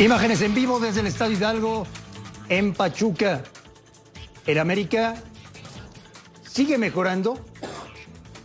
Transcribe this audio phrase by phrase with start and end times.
[0.00, 1.86] Imágenes en vivo desde el Estadio Hidalgo
[2.48, 3.44] en Pachuca.
[4.44, 5.14] El América
[6.42, 7.38] sigue mejorando,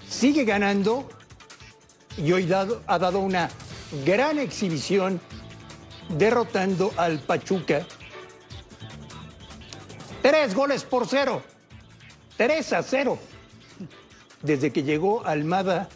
[0.07, 1.09] sigue ganando
[2.17, 3.49] y hoy ha dado una
[4.05, 5.19] gran exhibición
[6.17, 7.83] derrotando al Pachuca.
[10.21, 11.41] Tres goles por cero.
[12.37, 13.17] Tres a cero.
[14.43, 15.89] Desde que llegó Almada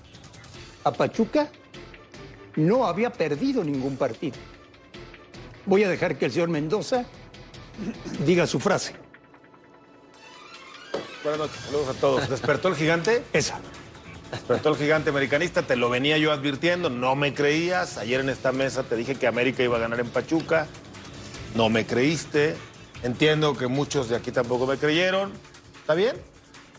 [0.84, 1.52] a Pachuca,
[2.56, 4.53] no había perdido ningún partido.
[5.66, 7.06] Voy a dejar que el señor Mendoza
[8.26, 8.96] diga su frase.
[11.24, 12.30] Buenas noches, saludos a todos.
[12.30, 13.24] ¿Despertó el gigante?
[13.32, 13.60] Esa.
[14.30, 17.98] Despertó el gigante americanista, te lo venía yo advirtiendo, no me creías.
[17.98, 20.68] Ayer en esta mesa te dije que América iba a ganar en Pachuca,
[21.56, 22.56] no me creíste.
[23.04, 25.32] Entiendo que muchos de aquí tampoco me creyeron.
[25.80, 26.16] ¿Está bien?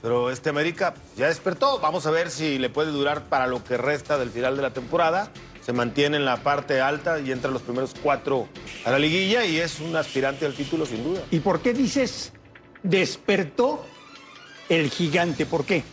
[0.02, 1.78] Pero este América ya despertó.
[1.78, 4.70] Vamos a ver si le puede durar para lo que resta del final de la
[4.70, 5.30] temporada.
[5.64, 8.48] Se mantiene en la parte alta y entra los primeros cuatro
[8.84, 11.22] a la liguilla y es un aspirante al título sin duda.
[11.30, 12.32] ¿Y por qué dices
[12.82, 13.84] despertó
[14.68, 15.46] el gigante?
[15.46, 15.84] ¿Por qué?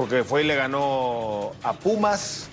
[0.00, 2.48] porque fue y le ganó a Pumas.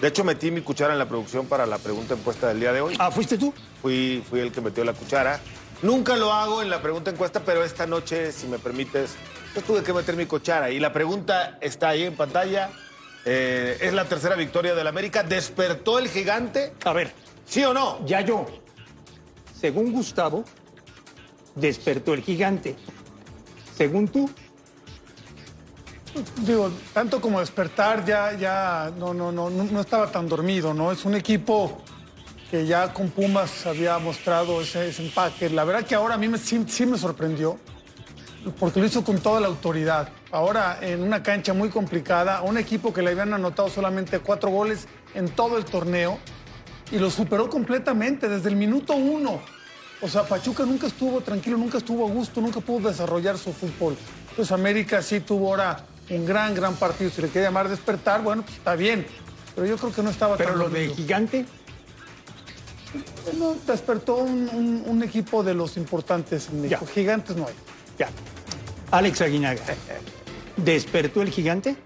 [0.00, 2.80] De hecho, metí mi cuchara en la producción para la pregunta encuesta del día de
[2.80, 2.96] hoy.
[2.98, 3.54] Ah, ¿fuiste tú?
[3.80, 5.38] Fui, fui el que metió la cuchara.
[5.82, 9.14] Nunca lo hago en la pregunta encuesta, pero esta noche, si me permites,
[9.54, 10.70] yo tuve que meter mi cuchara.
[10.70, 12.70] Y la pregunta está ahí en pantalla.
[13.24, 15.22] Eh, ¿Es la tercera victoria del América?
[15.22, 16.74] ¿Despertó el gigante?
[16.84, 17.12] A ver,
[17.46, 18.04] ¿Sí o no?
[18.06, 18.46] ya yo.
[19.58, 20.44] Según Gustavo,
[21.54, 22.76] despertó el gigante.
[23.76, 24.30] Según tú,
[26.46, 30.92] Digo, tanto como despertar ya, ya no, no, no, no estaba tan dormido, ¿no?
[30.92, 31.82] Es un equipo
[32.50, 35.50] que ya con Pumas había mostrado ese, ese empaque.
[35.50, 37.58] La verdad que ahora a mí me, sí, sí me sorprendió,
[38.60, 40.08] porque lo hizo con toda la autoridad.
[40.38, 44.50] Ahora en una cancha muy complicada, a un equipo que le habían anotado solamente cuatro
[44.50, 46.18] goles en todo el torneo,
[46.90, 49.40] y lo superó completamente desde el minuto uno.
[50.02, 53.96] O sea, Pachuca nunca estuvo tranquilo, nunca estuvo a gusto, nunca pudo desarrollar su fútbol.
[54.30, 57.10] Entonces América sí tuvo ahora un gran, gran partido.
[57.12, 59.06] Si le quiere llamar despertar, bueno, pues está bien.
[59.54, 61.46] Pero yo creo que no estaba pero tan lo de gigante,
[63.38, 66.84] No, despertó un, un- un equipo de los importantes en México.
[66.86, 66.92] Ya.
[66.92, 67.54] Gigantes no hay.
[67.98, 68.08] ya.
[68.90, 69.62] Alex Aguinaga,
[70.56, 71.76] ¿despertó el gigante?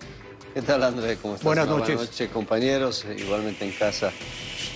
[0.54, 1.16] ¿Qué tal, André?
[1.16, 1.44] ¿Cómo estás?
[1.44, 1.94] Buenas noches.
[1.96, 3.04] Buenas noches, compañeros.
[3.06, 4.10] eh, Igualmente en casa.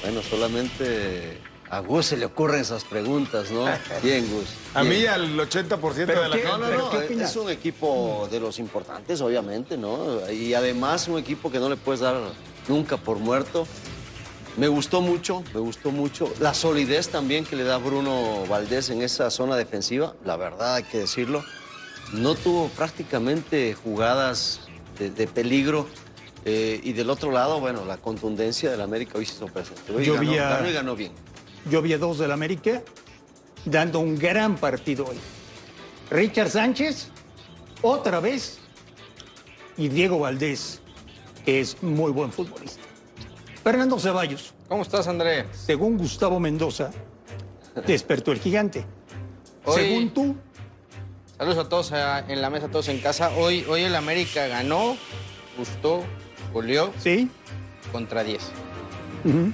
[0.02, 1.38] Bueno, solamente
[1.70, 3.64] a Gus se le ocurren esas preguntas, ¿no?
[4.02, 4.46] Bien, Gus.
[4.74, 6.44] A mí al 80% de ¿Pero la qué?
[6.44, 7.06] No, no, ¿Pero no.
[7.08, 10.30] qué Es un equipo de los importantes, obviamente, ¿no?
[10.30, 12.16] Y además un equipo que no le puedes dar
[12.68, 13.66] nunca por muerto.
[14.58, 16.32] Me gustó mucho, me gustó mucho.
[16.38, 20.82] La solidez también que le da Bruno Valdés en esa zona defensiva, la verdad hay
[20.84, 21.42] que decirlo.
[22.12, 24.60] No tuvo prácticamente jugadas
[24.98, 25.86] de, de peligro.
[26.44, 29.92] eh, y del otro lado, bueno, la contundencia del América hoy se hizo presente.
[29.94, 31.12] Hoy Yo ganó, vi a- ganó y ganó bien.
[31.70, 32.82] Yo vi a dos del América
[33.64, 35.16] dando un gran partido hoy.
[36.10, 37.08] Richard Sánchez,
[37.80, 38.58] otra vez,
[39.76, 40.80] y Diego Valdés,
[41.44, 42.82] que es muy buen futbolista.
[43.62, 45.46] Fernando Ceballos, ¿Cómo estás, André?
[45.52, 46.90] según Gustavo Mendoza,
[47.86, 48.84] despertó el gigante.
[49.64, 50.36] Hoy- Según tú,
[51.42, 51.92] Saludos a todos
[52.28, 53.32] en la mesa, a todos en casa.
[53.36, 54.96] Hoy, hoy el América ganó,
[55.58, 56.04] gustó,
[56.52, 57.28] goleó ¿sí?
[57.90, 58.40] contra 10.
[59.24, 59.52] Ujú.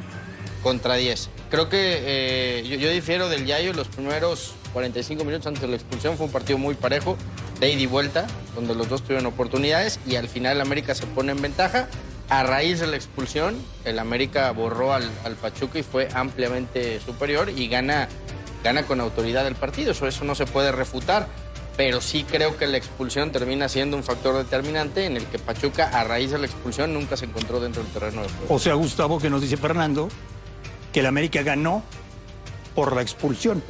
[0.62, 1.30] Contra 10.
[1.50, 3.72] Creo que eh, yo, yo difiero del Yayo.
[3.72, 7.16] Los primeros 45 minutos antes de la expulsión fue un partido muy parejo,
[7.58, 11.06] de ida y vuelta, donde los dos tuvieron oportunidades y al final el América se
[11.06, 11.88] pone en ventaja.
[12.28, 13.56] A raíz de la expulsión,
[13.86, 18.10] el América borró al, al Pachuca y fue ampliamente superior y gana,
[18.62, 19.92] gana con autoridad el partido.
[19.92, 21.47] Eso, eso no se puede refutar.
[21.78, 25.88] Pero sí creo que la expulsión termina siendo un factor determinante en el que Pachuca,
[25.88, 28.52] a raíz de la expulsión, nunca se encontró dentro del terreno de juego.
[28.52, 30.08] O sea, Gustavo, que nos dice Fernando,
[30.92, 31.84] que el América ganó
[32.74, 33.62] por la expulsión.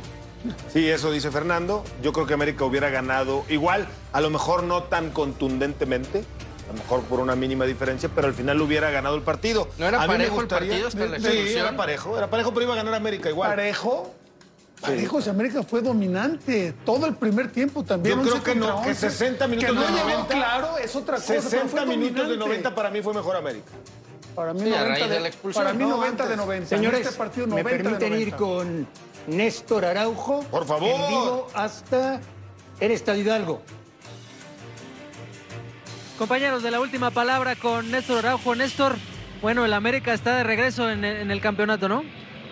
[0.72, 1.84] Sí, eso dice Fernando.
[2.02, 6.24] Yo creo que América hubiera ganado igual, a lo mejor no tan contundentemente,
[6.64, 9.68] a lo mejor por una mínima diferencia, pero al final hubiera ganado el partido.
[9.76, 12.54] ¿No era A mí me parejo el partido hasta la Sí, era parejo, era parejo,
[12.54, 13.50] pero iba a ganar América igual.
[13.50, 14.14] Parejo.
[14.80, 18.16] Parejo, si América fue dominante todo el primer tiempo también.
[18.16, 19.10] Yo creo 11 que no, contra que 11.
[19.10, 20.34] 60 minutos que no de llegó 90.
[20.34, 21.26] claro, es otra cosa.
[21.28, 22.48] pero 60 fue minutos de dominante.
[22.48, 23.66] 90 para mí fue mejor América.
[24.34, 26.22] Para mí, Sí, a 90 raíz de de, la expulsión, para mí no, 90 de
[26.32, 26.46] antes.
[26.46, 26.68] 90.
[26.68, 28.28] Señores, este partido ¿me 90 de permiten 90.
[28.28, 28.86] ir con
[29.26, 30.40] Néstor Araujo?
[30.44, 30.88] Por favor.
[30.88, 32.20] En vivo hasta
[32.78, 33.62] el Estadio Hidalgo.
[36.18, 38.54] Compañeros, de la última palabra con Néstor Araujo.
[38.54, 38.96] Néstor,
[39.42, 42.02] bueno, el América está de regreso en, en el campeonato, ¿no?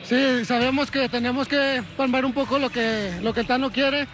[0.08, 4.06] Sí, sabemos que tenemos que palmar un poco lo que, lo que el Tano quiere.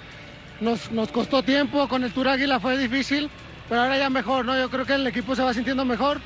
[0.61, 3.29] Nos, nos costó tiempo, con el Tour Águila fue difícil,
[3.69, 4.59] pero ahora ya mejor, ¿no?
[4.59, 6.19] Yo creo que el equipo se va sintiendo mejor.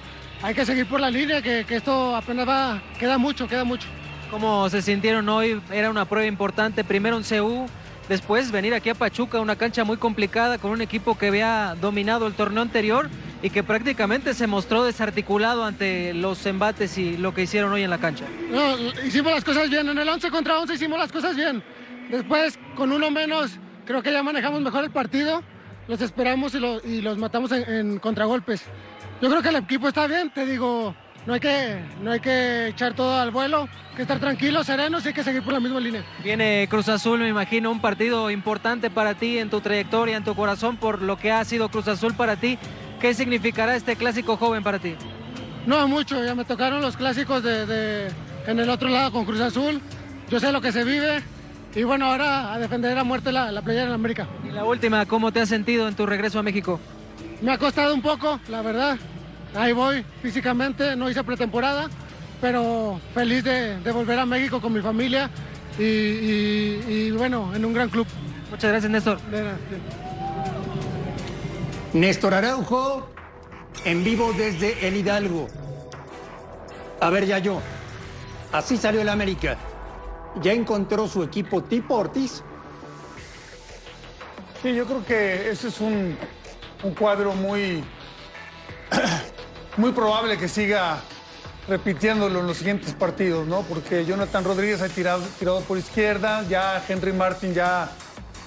[0.43, 3.89] Hay que seguir por la línea, que, que esto apenas va, queda mucho, queda mucho.
[4.31, 5.61] ¿Cómo se sintieron hoy?
[5.73, 6.85] Era una prueba importante.
[6.85, 7.67] Primero en CU,
[8.09, 12.27] después venir aquí a Pachuca, una cancha muy complicada con un equipo que había dominado
[12.27, 13.09] el torneo anterior
[13.43, 17.91] y que prácticamente se mostró desarticulado ante los embates y lo que hicieron hoy en
[17.91, 18.25] la cancha.
[18.51, 21.63] No, hicimos las cosas bien, en el 11 contra 11 hicimos las cosas bien.
[22.11, 25.43] Después, con uno menos, creo que ya manejamos mejor el partido.
[25.89, 28.63] Los esperamos y, lo- y los matamos en contragolpes.
[29.23, 30.95] Yo creo que el equipo está bien, te digo,
[31.27, 35.05] no hay, que, no hay que echar todo al vuelo, hay que estar tranquilos, serenos
[35.05, 36.05] y hay que seguir por la misma línea.
[36.23, 40.35] Viene Cruz Azul, me imagino, un partido importante para ti en tu trayectoria, en tu
[40.35, 42.59] corazón, por lo que ha sido Cruz Azul para ti.
[43.01, 44.95] ¿Qué significará este clásico joven para ti?
[45.67, 48.11] No mucho, ya me tocaron los clásicos de, de-
[48.47, 49.81] en el otro lado con Cruz Azul.
[50.31, 51.23] Yo sé lo que se vive
[51.75, 54.27] y bueno, ahora a defender a muerte la, la playa en América.
[54.49, 56.79] Y la última, ¿cómo te has sentido en tu regreso a México?
[57.43, 58.97] Me ha costado un poco, la verdad.
[59.55, 61.89] Ahí voy físicamente, no hice pretemporada,
[62.41, 65.31] pero feliz de, de volver a México con mi familia
[65.79, 68.07] y, y- y, bueno, en un gran club.
[68.51, 69.19] Muchas gracias, Néstor.
[71.93, 73.09] Néstor Araujo,
[73.85, 75.49] en vivo desde el Hidalgo.
[77.01, 77.61] A ver, ya yo.
[78.53, 79.57] Así salió el América.
[80.43, 82.43] ¿Ya encontró su equipo tipo Ortiz?
[84.63, 86.17] Sí, yo creo que ese es un,
[86.83, 87.83] un cuadro muy,
[89.77, 90.99] muy probable que siga
[91.69, 93.63] repitiéndolo en los siguientes partidos, ¿no?
[93.63, 97.91] Porque Jonathan Rodríguez ha tirado, tirado por izquierda, ya Henry Martin ya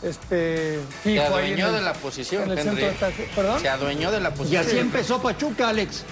[0.02, 2.70] este, Se fijo ahí en adueñó el- de la posición, en el Henry.
[2.81, 3.30] centro de ataque.
[3.36, 3.60] ¿Perdón?
[3.60, 4.66] Se adueñó de la Y posición.
[4.66, 6.06] así empezó Pachuca, Alex.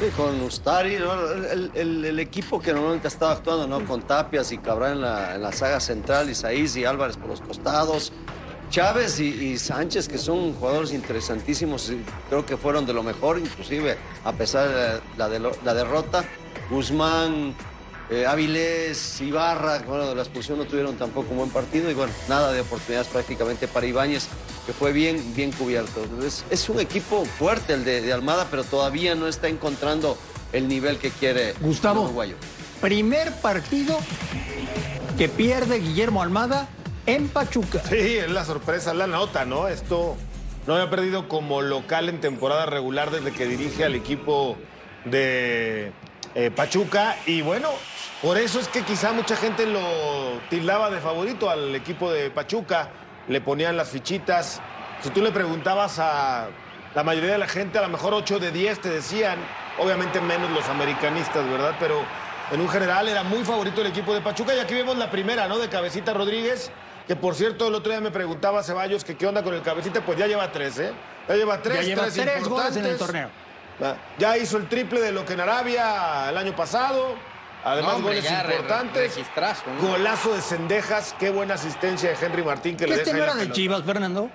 [0.00, 1.30] Sí, con Ustari, ¿no?
[1.30, 3.86] el, el- el equipo que normalmente estaba actuando, ¿no?
[3.86, 7.40] Con Tapias y Cabral en la, en la saga central, Isaías y Álvarez por los
[7.40, 8.12] costados.
[8.72, 11.92] Chávez y, y Sánchez, que son jugadores interesantísimos,
[12.30, 16.24] creo que fueron de lo mejor, inclusive a pesar de la, de lo- la derrota.
[16.70, 17.54] Guzmán,
[18.10, 22.12] eh, Avilés, Ibarra, bueno, de la expulsión no tuvieron tampoco un buen partido y bueno,
[22.30, 24.26] nada de oportunidades prácticamente para Ibáñez,
[24.64, 26.00] que fue bien, bien cubierto.
[26.26, 30.16] Es, es un equipo fuerte el de, de Almada, pero todavía no está encontrando
[30.54, 32.00] el nivel que quiere Gustavo.
[32.00, 32.36] el uruguayo.
[32.80, 33.98] Primer partido
[35.18, 36.68] que pierde Guillermo Almada
[37.06, 37.80] en Pachuca.
[37.88, 39.68] Sí, es la sorpresa, la nota, ¿no?
[39.68, 40.16] Esto
[40.66, 44.56] no había perdido como local en temporada regular desde que dirige al equipo
[45.04, 45.92] de
[46.34, 47.16] eh, Pachuca.
[47.26, 47.68] Y bueno,
[48.22, 49.80] por eso es que quizá mucha gente lo
[50.48, 52.90] tildaba de favorito al equipo de Pachuca.
[53.28, 54.60] Le ponían las fichitas.
[55.02, 56.48] Si tú le preguntabas a
[56.94, 59.38] la mayoría de la gente, a lo mejor 8 de 10 te decían,
[59.78, 61.74] obviamente menos los americanistas, ¿verdad?
[61.80, 62.02] Pero
[62.52, 64.54] en un general era muy favorito el equipo de Pachuca.
[64.54, 65.58] Y aquí vemos la primera, ¿no?
[65.58, 66.70] De Cabecita Rodríguez.
[67.06, 70.00] Que por cierto, el otro día me preguntaba Ceballos que qué onda con el Cabecita.
[70.04, 70.92] Pues ya lleva tres, ¿eh?
[71.28, 73.28] Ya lleva tres, Ya lleva tres goles en el torneo.
[74.18, 77.14] Ya hizo el triple de lo que en Arabia el año pasado.
[77.64, 79.18] Además, No, hombre, goles re- importantes.
[79.80, 81.14] Golazo de Cendejas.
[81.18, 83.52] Qué buena asistencia de Henry Martín que ¿Que le este deja no era de.
[83.52, 84.30] Chivas, Fernando?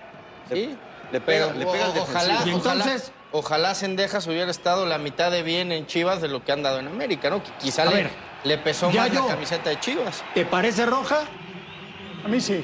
[0.49, 0.77] Sí.
[1.11, 2.41] Le pega, Pero, le pega o- ojalá.
[2.45, 6.43] Y entonces- ojalá, ojalá Sendejas hubiera estado la mitad de bien en Chivas de lo
[6.43, 7.37] que han dado en América, ¿no?
[7.43, 8.09] Qui- Quizá le, ver,
[8.43, 10.23] le pesó más yo- la camiseta de Chivas.
[10.33, 11.19] ¿Te parece roja?
[12.27, 12.61] A mí sí,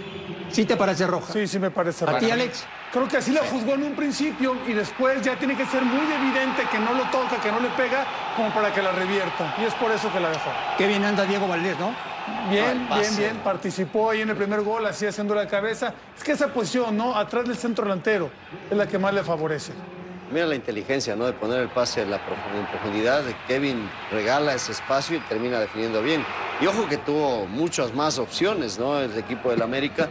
[0.52, 1.32] Sí te parece roja.
[1.32, 2.20] sí, sí me parece ¿A raro.
[2.20, 2.66] ti, Alex?
[2.92, 6.06] Creo que así la juzgó en un principio y después ya tiene que ser muy
[6.14, 8.06] evidente que no lo toca, que no le pega,
[8.36, 9.56] como para que la revierta.
[9.58, 10.52] Y es por eso que la dejó.
[10.78, 11.96] Qué bien anda Diego Valdés, ¿no?
[12.50, 13.38] Bien, bien, bien.
[13.38, 15.94] Participó ahí en el primer gol, así haciendo la cabeza.
[16.18, 17.16] Es que esa posición, ¿no?
[17.16, 18.30] Atrás del centro delantero,
[18.70, 19.72] es la que más le favorece.
[20.32, 21.26] Mira la inteligencia, ¿no?
[21.26, 23.24] De poner el pase en la profundidad.
[23.24, 26.26] de Kevin regala ese espacio y termina definiendo bien.
[26.64, 28.98] Y ojo que tuvo muchas más opciones, ¿no?
[28.98, 30.08] El equipo del América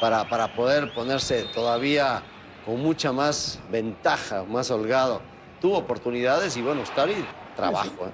[0.00, 2.22] para, para poder ponerse todavía
[2.64, 5.20] con mucha más ventaja, más holgado.
[5.60, 7.22] Tuvo oportunidades y bueno, Stari,
[7.54, 8.06] trabajo.
[8.06, 8.10] ¿eh?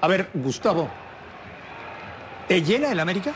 [0.00, 0.88] A ver, Gustavo.
[2.48, 3.32] ¿Te llena el América?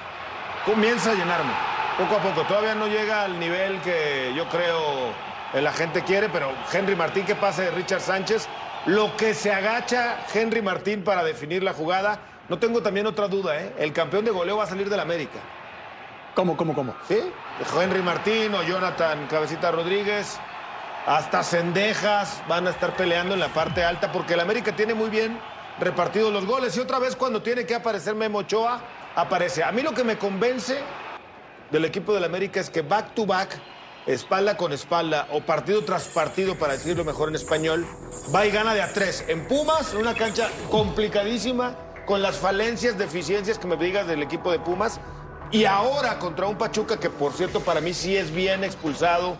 [0.64, 1.52] Comienza a llenarme.
[1.96, 2.42] Poco a poco.
[2.42, 5.12] Todavía no llega al nivel que yo creo
[5.54, 8.48] la gente quiere, pero Henry Martín, que pase de Richard Sánchez,
[8.86, 12.18] Lo que se agacha Henry Martín para definir la jugada.
[12.48, 13.74] No tengo también otra duda, ¿eh?
[13.78, 15.40] El campeón de goleo va a salir del América.
[16.34, 16.94] ¿Cómo, cómo, cómo?
[17.08, 17.18] ¿Sí?
[17.80, 20.38] Henry Martín o Jonathan Cabecita Rodríguez.
[21.06, 25.08] Hasta Cendejas van a estar peleando en la parte alta porque el América tiene muy
[25.08, 25.38] bien
[25.80, 26.76] repartidos los goles.
[26.76, 28.80] Y otra vez cuando tiene que aparecer Memo Ochoa,
[29.14, 29.64] aparece.
[29.64, 30.78] A mí lo que me convence
[31.70, 33.58] del equipo del América es que back to back,
[34.06, 37.86] espalda con espalda o partido tras partido, para decirlo mejor en español,
[38.34, 39.24] va y gana de a tres.
[39.26, 41.76] En Pumas, una cancha complicadísima,
[42.06, 45.00] con las falencias, deficiencias que me digas del equipo de Pumas.
[45.50, 49.36] Y ahora contra un Pachuca que, por cierto, para mí sí es bien expulsado.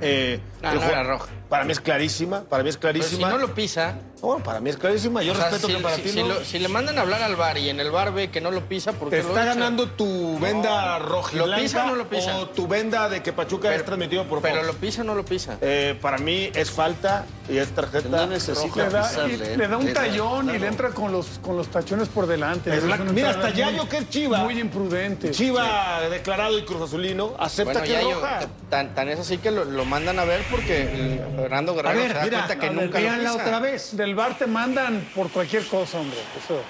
[0.00, 1.28] Eh, Ah, el no juego- era roja.
[1.48, 3.30] Para mí es clarísima, para mí es Pero si clarísima.
[3.30, 5.22] no lo pisa, Bueno, para mí es clarísima.
[5.22, 6.28] Yo o sea, respeto si, que para si- ti si no.
[6.28, 8.50] lo- si le mandan a hablar al bar y en el bar ve que no
[8.50, 12.08] lo pisa, porque ¿Te lo está ganando tu venda rojiblanca ¿Lo pisa o no lo
[12.08, 12.36] pisa?
[12.36, 14.66] o tu venda de que Pachuca es transmitido por Pero Fox?
[14.66, 15.56] lo pisa o no lo pisa.
[15.60, 19.56] Eh, para mí es falta y es tarjeta No necesita Le da, pisarle, ¿eh?
[19.56, 22.26] le da un Le da, tallón y le entra con los, con los tachones por
[22.26, 22.74] delante.
[22.76, 24.38] Es la- Es una mira, hasta Yayo, que es Chiva.
[24.38, 25.30] Muy imprudente.
[25.30, 28.40] Chiva declarado y Cruz Azulino acepta Bueno, que ya es yo- roja.
[28.68, 32.08] tan, tan es así que lo, lo mandan a ver porque Fernando A Guerrero ver,
[32.08, 33.96] se da mira, cuenta que a ver, nunca lo otra vez.
[33.96, 36.18] Del bar te mandan por cualquier cosa, hombre.
[36.42, 36.60] Eso.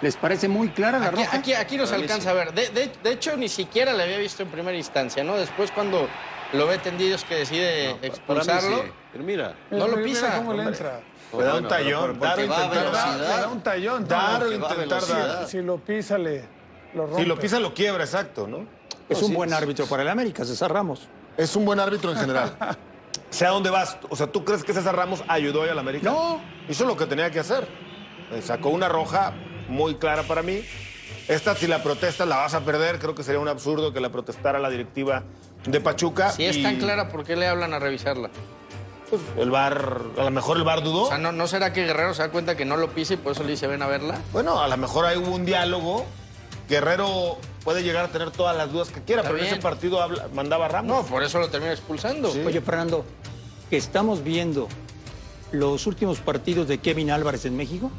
[0.00, 1.36] ¿Les parece muy clara la Aquí, roja?
[1.36, 2.52] aquí, aquí no se alcanza a ver.
[2.52, 5.36] De, de- de hecho, ni siquiera le había visto en primera instancia, ¿no?
[5.36, 6.08] Después, cuando
[6.52, 8.82] lo ve tendido, es que decide mí expulsarlo.
[8.84, 8.90] sí.
[9.12, 9.54] Pero mira.
[9.70, 11.00] No lo Mira pisa, cómo le entra.
[11.36, 13.18] Le da un tallón, dar o intentar Le da, dar.
[13.18, 14.08] le da un tallón.
[14.08, 15.48] Dar o intentar dar.
[15.48, 16.44] Si lo pisa, le
[16.94, 17.22] lo rompe.
[17.22, 18.66] Si lo pisa, lo quiebra, exacto, ¿no?
[19.08, 21.08] Es No, un sí, buen sí, árbitro para el América, César Ramos.
[21.36, 22.56] Es un buen árbitro en general.
[23.30, 23.98] sea dónde vas.
[24.08, 26.10] O sea, ¿tú crees que César Ramos ayudó hoy al América?
[26.10, 26.40] No.
[26.68, 27.68] Hizo lo que tenía que hacer.
[28.32, 29.32] Eh, Sacó una roja
[29.68, 30.62] muy clara para mí.
[31.28, 32.98] Esta, si la protestas, la vas a perder.
[32.98, 35.24] Creo que sería un absurdo que la protestara la directiva
[35.66, 36.30] de Pachuca.
[36.32, 38.30] Si es y, tan clara, ¿por qué le hablan a revisarla?
[39.08, 41.04] pues, el bar, a lo mejor el bar dudó.
[41.04, 43.16] O sea, ¿no, ¿no será que Guerrero se da cuenta que no lo pisa y
[43.16, 44.18] por eso le dice ven a verla?
[44.32, 46.06] Bueno, a lo mejor ahí hubo un diálogo.
[46.68, 50.00] Guerrero puede llegar a tener todas las dudas que quiera, Está pero en ese partido
[50.00, 51.04] habla- mandaba Ramos.
[51.04, 52.30] No, por eso lo termina expulsando.
[52.46, 53.04] Oye, Fernando,
[53.68, 54.68] que estamos viendo
[55.52, 57.90] los últimos partidos de Kevin Álvarez en México.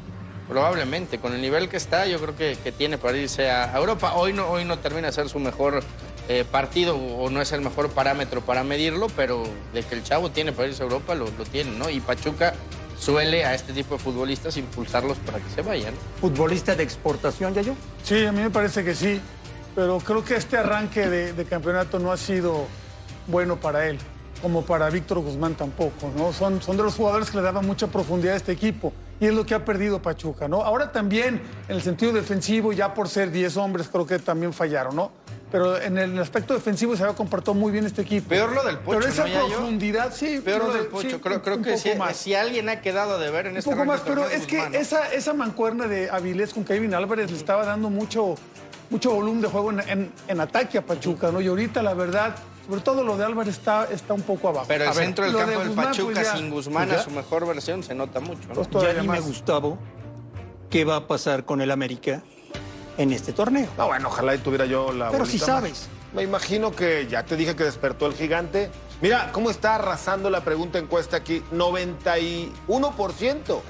[0.48, 4.14] Probablemente, con el nivel que está, yo creo que, que tiene para irse a Europa.
[4.16, 5.84] Hoy no, hoy no termina de ser su mejor
[6.28, 10.32] eh, partido o no es el mejor parámetro para medirlo, pero de que el chavo
[10.32, 11.88] tiene para irse a Europa, lo, lo tiene, ¿no?
[11.88, 12.54] Y Pachuca
[12.98, 15.94] suele a este tipo de futbolistas impulsarlos para que se vayan.
[16.20, 17.74] Futbolista de exportación, ya yo.
[18.02, 19.20] Sí, a mí me parece que sí.
[19.74, 22.66] Pero creo que este arranque de, de campeonato no ha sido
[23.26, 23.98] bueno para él,
[24.42, 26.32] como para Víctor Guzmán tampoco, ¿no?
[26.32, 29.34] Son, son de los jugadores que le daban mucha profundidad a este equipo y es
[29.34, 30.62] lo que ha perdido Pachuca, ¿no?
[30.62, 34.96] Ahora también, en el sentido defensivo, ya por ser 10 hombres, creo que también fallaron,
[34.96, 35.12] ¿no?
[35.52, 38.28] Pero en el aspecto defensivo se había comportado muy bien este equipo.
[38.28, 40.40] Peor lo del Pocho, Pero esa profundidad, sí.
[40.44, 41.10] Peor lo de- del Pocho.
[41.10, 42.16] sí, creo creo un que poco si, más.
[42.16, 44.72] si alguien ha quedado de ver en Un este poco más, pero es que Guzmán,
[44.72, 44.78] ¿no?
[44.78, 48.36] esa, esa mancuerna de Avilés con Kevin Álvarez le estaba dando mucho,
[48.90, 51.40] mucho volumen de juego en, en- en ataque a Pachuca, ¿no?
[51.40, 52.34] Y ahorita, la verdad,
[52.68, 54.66] sobre todo lo de Álvarez está, está un poco abajo.
[54.68, 57.00] Pero el A ver, centro del campo de del Pachuca pues ya- sin Guzmán pues
[57.00, 58.54] a ya- su mejor versión se nota mucho, ¿no?
[58.62, 59.22] pues Ya dime, más.
[59.26, 59.78] Gustavo,
[60.68, 62.22] ¿qué va a pasar con el América
[62.98, 63.68] en este torneo?
[63.78, 65.46] No, bueno, ojalá y tuviera yo la Pero si más.
[65.46, 65.88] sabes.
[66.12, 68.68] Me imagino que ya te dije que despertó el gigante.
[69.00, 71.40] Mira cómo está arrasando la pregunta encuesta aquí.
[71.52, 73.62] 91%.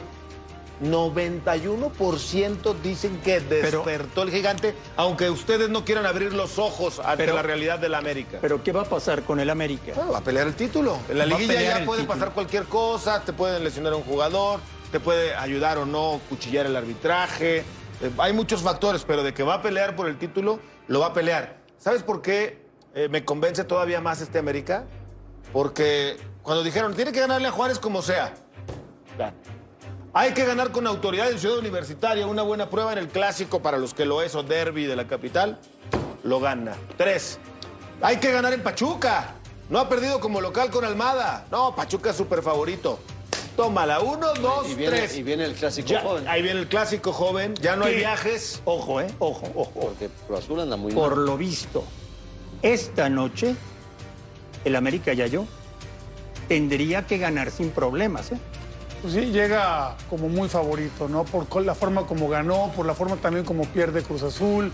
[0.82, 7.34] 91% dicen que despertó el gigante, aunque ustedes no quieran abrir los ojos ante Pero-
[7.34, 8.38] la realidad del América.
[8.40, 9.92] ¿Pero qué va a pasar con el América?
[9.94, 10.98] Bueno, va a pelear el título.
[11.08, 12.18] En la Va liguilla ya puede título.
[12.18, 14.60] pasar cualquier cosa, te pueden lesionar a un jugador,
[14.92, 17.58] te puede ayudar o no cuchillar el arbitraje.
[18.02, 21.06] Eh, hay muchos factores, pero de que va a pelear por el título, lo va
[21.06, 21.58] a pelear.
[21.78, 22.60] ¿Sabes por qué
[22.94, 24.84] eh, me convence todavía más este América?
[25.52, 28.34] Porque cuando dijeron, tiene que ganarle a Juárez como sea.
[29.18, 29.32] Ya.
[30.12, 33.78] Hay que ganar con autoridad en Ciudad Universitaria, una buena prueba en el clásico para
[33.78, 35.58] los que lo es o derby de la capital,
[36.24, 36.74] lo gana.
[36.96, 37.38] Tres,
[38.02, 39.34] hay que ganar en Pachuca.
[39.68, 41.46] No ha perdido como local con Almada.
[41.52, 42.98] No, Pachuca es súper favorito.
[43.56, 45.16] Tómala, uno, dos, Y viene, tres.
[45.16, 46.26] y viene el clásico Ya, joven.
[46.26, 48.62] ahí viene el clásico joven, ya no hay viajes.
[48.64, 49.06] Ojo, ¿eh?
[49.20, 49.70] Ojo, ojo.
[49.80, 51.26] Porque Cruz Azul anda muy Por mal.
[51.26, 51.84] lo visto,
[52.62, 53.54] esta noche,
[54.64, 55.44] el América Yayo
[56.48, 58.38] tendría que ganar sin problemas, ¿eh?
[59.02, 61.24] Pues sí, llega como muy favorito, ¿no?
[61.24, 64.72] Por la forma como ganó, por la forma también como pierde Cruz Azul,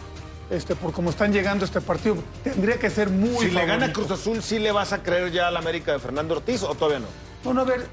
[0.50, 2.16] este, por cómo están llegando este partido.
[2.42, 5.49] Tendría que ser muy Si le gana Cruz Azul, ¿sí le vas a creer ya
[5.49, 7.06] al América de Fernando Ortiz o todavía no?
[7.45, 7.87] No, no, a ver,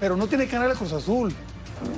[0.00, 1.34] pero no tiene que ganar a Cruz Azul.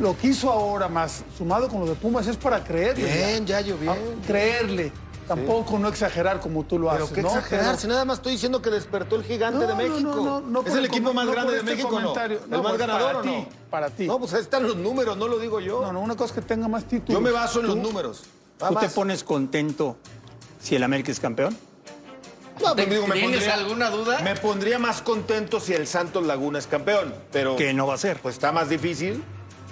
[0.01, 3.05] Lo que hizo ahora, más sumado con lo de Pumas, es para creerle.
[3.05, 3.63] Bien, ya.
[3.63, 3.77] Bien.
[3.89, 3.95] Ah,
[4.27, 4.93] creerle.
[5.29, 7.29] Tampoco no exagerar como tú lo Pero haces, qué ¿no?
[7.29, 10.09] exagerar, si nada más estoy diciendo que despertó el gigante No, de México.
[10.17, 12.19] no, no, no ¿Es el el equipo más no grande de este México no?
[12.19, 13.31] ¿El No, más pues, ganador para o no?
[13.33, 14.07] ti, para ti.
[14.07, 15.83] No, pues ahí están los números, no lo digo yo.
[15.83, 17.13] No, no, una cosa es que tenga más títulos.
[17.13, 18.23] Yo me baso en los números.
[18.59, 19.97] ¿Tú te pones contento
[20.61, 21.57] si el América es campeón?
[22.65, 24.19] No, pues, digo, me ¿Tienes pondría- alguna duda?
[24.21, 27.99] Me pondría más contento si el Santos Laguna es campeón, pero Que no va a
[27.99, 28.19] ser.
[28.21, 29.23] pues está más difícil.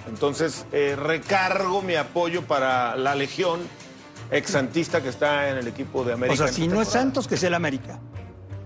[0.07, 3.59] Entonces eh, recargo mi apoyo para la legión
[4.31, 6.43] exantista que está en el equipo de América.
[6.43, 6.87] O sea, si no es.
[6.89, 7.99] Santos, que sea el América.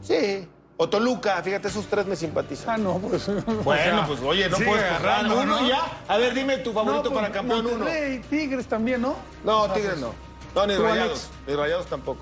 [0.01, 0.47] Sí.
[0.77, 2.69] O Toluca, fíjate, esos tres me simpatizan.
[2.69, 3.27] Ah, no, pues.
[3.63, 5.67] Bueno, pues oye, no puedes agarrar uno ¿no?
[5.67, 5.79] ya.
[6.07, 7.85] A ver, dime tu favorito No, pues, para campeón uno.
[8.29, 9.15] Tigres también, ¿no?
[9.43, 10.13] No, Tigres no.
[10.55, 11.29] No, ni ¿Tú, rayados.
[11.47, 12.21] Ni rayados tampoco.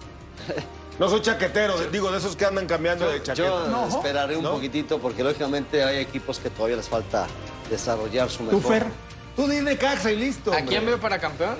[0.99, 3.47] No soy chaquetero, digo, de esos que andan cambiando de chaqueta.
[3.47, 3.87] Yo No.
[3.87, 4.51] esperaré un ¿No?
[4.51, 7.27] poquitito porque lógicamente hay equipos que todavía les falta
[7.69, 8.61] desarrollar su mejor.
[8.61, 8.85] ¿Tú, Fer?
[9.37, 10.51] Tú dile Caxa y listo.
[10.51, 10.67] ¿A hombre.
[10.75, 11.55] quién veo para campeón?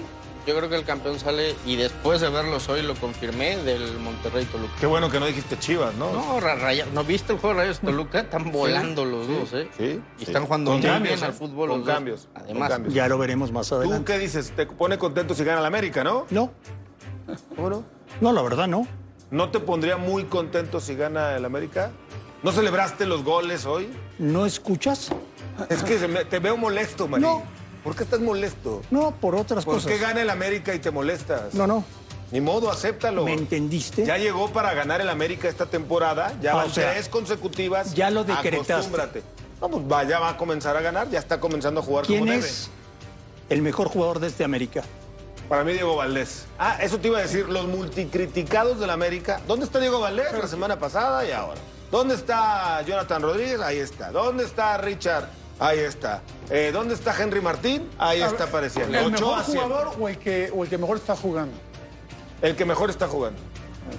[0.50, 4.46] Yo creo que el campeón sale, y después de verlos hoy lo confirmé, del Monterrey
[4.46, 4.74] Toluca.
[4.79, 6.12] Qué bueno que no dijiste Chivas, ¿no?
[6.12, 8.22] No, Ra- Raya- ¿no viste el juego de Rayos Toluca?
[8.22, 9.70] Están volando los dos, ¿eh?
[9.77, 10.01] Sí.
[10.18, 11.38] Y están jugando Con muy cambios, bien al ¿eh?
[11.38, 11.94] fútbol Con los dos.
[11.96, 12.27] cambios.
[12.34, 12.94] con Además, cambios.
[12.96, 14.12] Ya lo veremos más ¿Tú adelante.
[14.12, 14.51] qué dices?
[14.56, 16.25] ¿Te pone contento si gana la América, no?
[16.32, 16.51] No,
[17.56, 17.84] ¿Cómo no?
[18.20, 18.88] no, la verdad no.
[19.29, 21.91] ¿No te pondría muy contento si gana el América?
[22.41, 23.88] ¿No celebraste los goles hoy?
[24.18, 25.12] ¿No escuchas?
[25.70, 27.27] Es que se me- te veo molesto, María.
[27.27, 27.59] No.
[27.84, 28.82] ¿Por qué estás molesto?
[28.92, 29.92] No, por otras ¿Por cosas.
[29.92, 31.54] qué gana el América y te molestas?
[31.54, 31.84] No, no.
[32.32, 33.24] Ni modo, acéptalo.
[33.26, 34.06] ¿Me entendiste?
[34.06, 36.34] Ya llegó para ganar el América esta temporada.
[36.42, 37.94] Ya Ah, van o sea, tres consecutivas.
[37.96, 38.74] ya lo decretaste.
[38.74, 39.24] Acostúmbrate.
[39.62, 41.10] No, pues va, ya va a comenzar a ganar.
[41.10, 42.70] Ya está comenzando a jugar ¿Quién como es
[43.50, 44.84] el mejor jugador de este América?
[45.48, 46.46] Para mí, Diego Valdés.
[46.60, 47.50] Ah, eso te iba a decir.
[47.50, 49.42] Los multicriticados del América.
[49.48, 50.32] ¿Dónde está Diego Valdés?
[50.32, 51.60] La semana pasada y ahora.
[51.90, 53.60] ¿Dónde está Jonathan Rodríguez?
[53.62, 54.12] Ahí está.
[54.12, 55.28] ¿Dónde está Richard?
[55.60, 56.22] Ahí está.
[56.50, 57.89] Eh, ¿Dónde está Henry Martín?
[57.98, 58.98] Ahí está apareciendo.
[58.98, 61.54] ¿El Ochoa mejor jugador o el, que, o el que mejor está jugando?
[62.42, 63.39] El que mejor está jugando.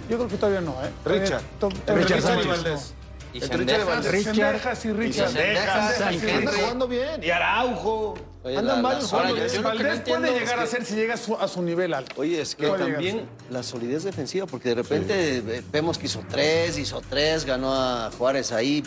[0.09, 0.91] Yo creo que todavía no, ¿eh?
[1.05, 1.43] Richard.
[1.59, 2.47] To- Entre Richard Sánchez.
[2.47, 2.95] Valdés.
[3.33, 4.93] Y Richard y.
[4.93, 6.13] Richard.
[6.13, 6.47] Y Henry.
[6.61, 7.23] jugando bien.
[7.23, 8.15] Y Araujo.
[8.43, 9.53] Oye, Andan varios no Valdés
[10.01, 12.23] puede llegar a que- ser si llega a su, a su nivel alto.
[12.23, 16.23] Oye, es que llegar, también la solidez defensiva, porque de repente eh, vemos que hizo
[16.29, 18.83] tres, hizo tres, ganó a Juárez ahí,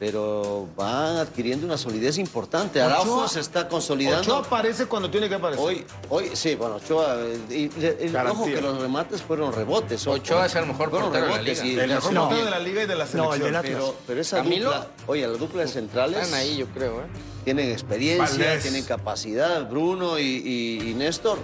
[0.00, 2.80] pero van adquiriendo una solidez importante.
[2.80, 4.22] Araujo Ochoa- se está consolidando.
[4.22, 5.62] Ochoa aparece cuando tiene que aparecer.
[5.62, 10.06] Hoy, hoy, sí, bueno, Ochoa, eh, y- ojo que los remates fueron rebotes.
[10.06, 10.16] ojo.
[10.16, 11.66] Ochoa es el mejor portero de la rebotes liga.
[11.66, 12.20] y el mejor No.
[12.22, 13.26] portero de la liga y de la selección.
[13.26, 13.72] No, el del Atlas.
[13.74, 14.70] Pero, pero esa Camilo.
[14.72, 17.06] dupla, oye, la dupla de centrales Están ahí, yo creo, ¿eh?
[17.44, 18.62] tienen experiencia, Valdés.
[18.62, 21.38] tienen capacidad, Bruno y, y- y Néstor.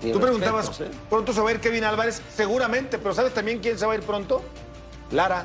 [0.00, 0.90] Tú preguntabas, ¿eh?
[1.10, 3.96] pronto se va a ir Kevin Álvarez, seguramente, pero ¿sabes también quién se va a
[3.96, 4.40] ir pronto?
[5.10, 5.44] Lara.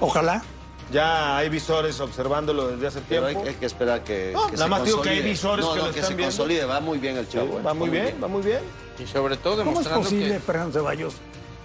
[0.00, 0.44] Ojalá.
[0.92, 3.42] Ya hay visores observándolo desde hace Pero tiempo.
[3.42, 5.72] hay, hay que esperar que, No, que nada se más digo que hay visores no,
[5.72, 6.36] que no, lo que están se viendo.
[6.36, 7.58] consolide, va muy bien el chavo.
[7.58, 7.62] ¿eh?
[7.62, 8.60] va muy bien, va muy bien.
[8.98, 10.40] Y sobre todo ¿Cómo es demostrando posible, que...
[10.40, 11.14] Fernando Ceballos,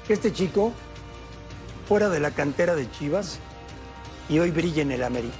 [0.08, 0.72] que este chico
[1.88, 3.38] fuera de la cantera de Chivas
[4.28, 5.36] y hoy brille en el América?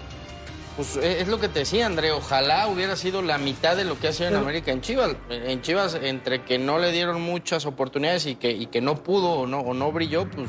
[0.78, 2.12] Pues eh, es lo que te decía, André.
[2.12, 5.16] Ojalá hubiera sido la mitad de lo que ha sido en América en Chivas.
[5.30, 9.32] En Chivas, entre que no le dieron muchas oportunidades y que, y que no pudo
[9.32, 10.48] o no, o no brilló, pues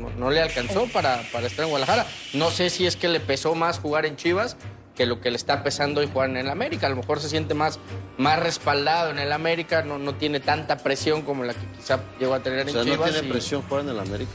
[0.00, 2.06] no, no le alcanzó para, para estar en Guadalajara.
[2.34, 4.56] No sé si es que le pesó más jugar en Chivas
[4.96, 6.86] que lo que le está pesando hoy jugar en el América.
[6.86, 7.78] A lo mejor se siente más,
[8.18, 12.34] más respaldado en el América, no, no tiene tanta presión como la que quizá llegó
[12.34, 13.10] a tener O en sea, no Chivas.
[13.12, 14.32] tiene y- presión jugar en el América.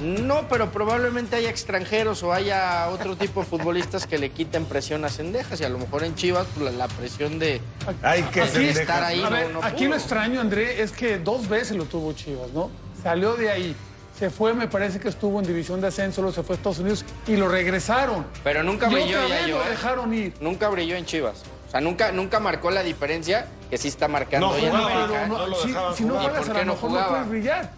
[0.00, 5.04] No, pero probablemente haya extranjeros o haya otro tipo de futbolistas que le quiten presión
[5.04, 7.60] a Cendejas y a lo mejor en Chivas pues, la, la presión de,
[8.02, 9.90] Hay que Aquí estar ahí A no, ver, no aquí pudo.
[9.90, 12.70] lo extraño, André, es que dos veces lo tuvo Chivas, ¿no?
[13.02, 13.74] Salió de ahí,
[14.18, 16.78] se fue, me parece que estuvo en división de ascenso, luego se fue a Estados
[16.78, 18.26] Unidos y lo regresaron.
[18.44, 19.70] Pero nunca y brilló otra ya vez yo, lo ¿eh?
[19.70, 20.34] dejaron ir.
[20.40, 21.42] Nunca brilló en Chivas.
[21.68, 24.92] O sea, nunca, nunca marcó la diferencia que sí está marcando No hoy en jugaba,
[24.92, 25.08] América.
[25.08, 25.28] Pero ¿eh?
[25.28, 25.94] no, no lo si, no jugar.
[25.98, 27.70] ¿Y juegas, a lo no mejor no puedes brillar.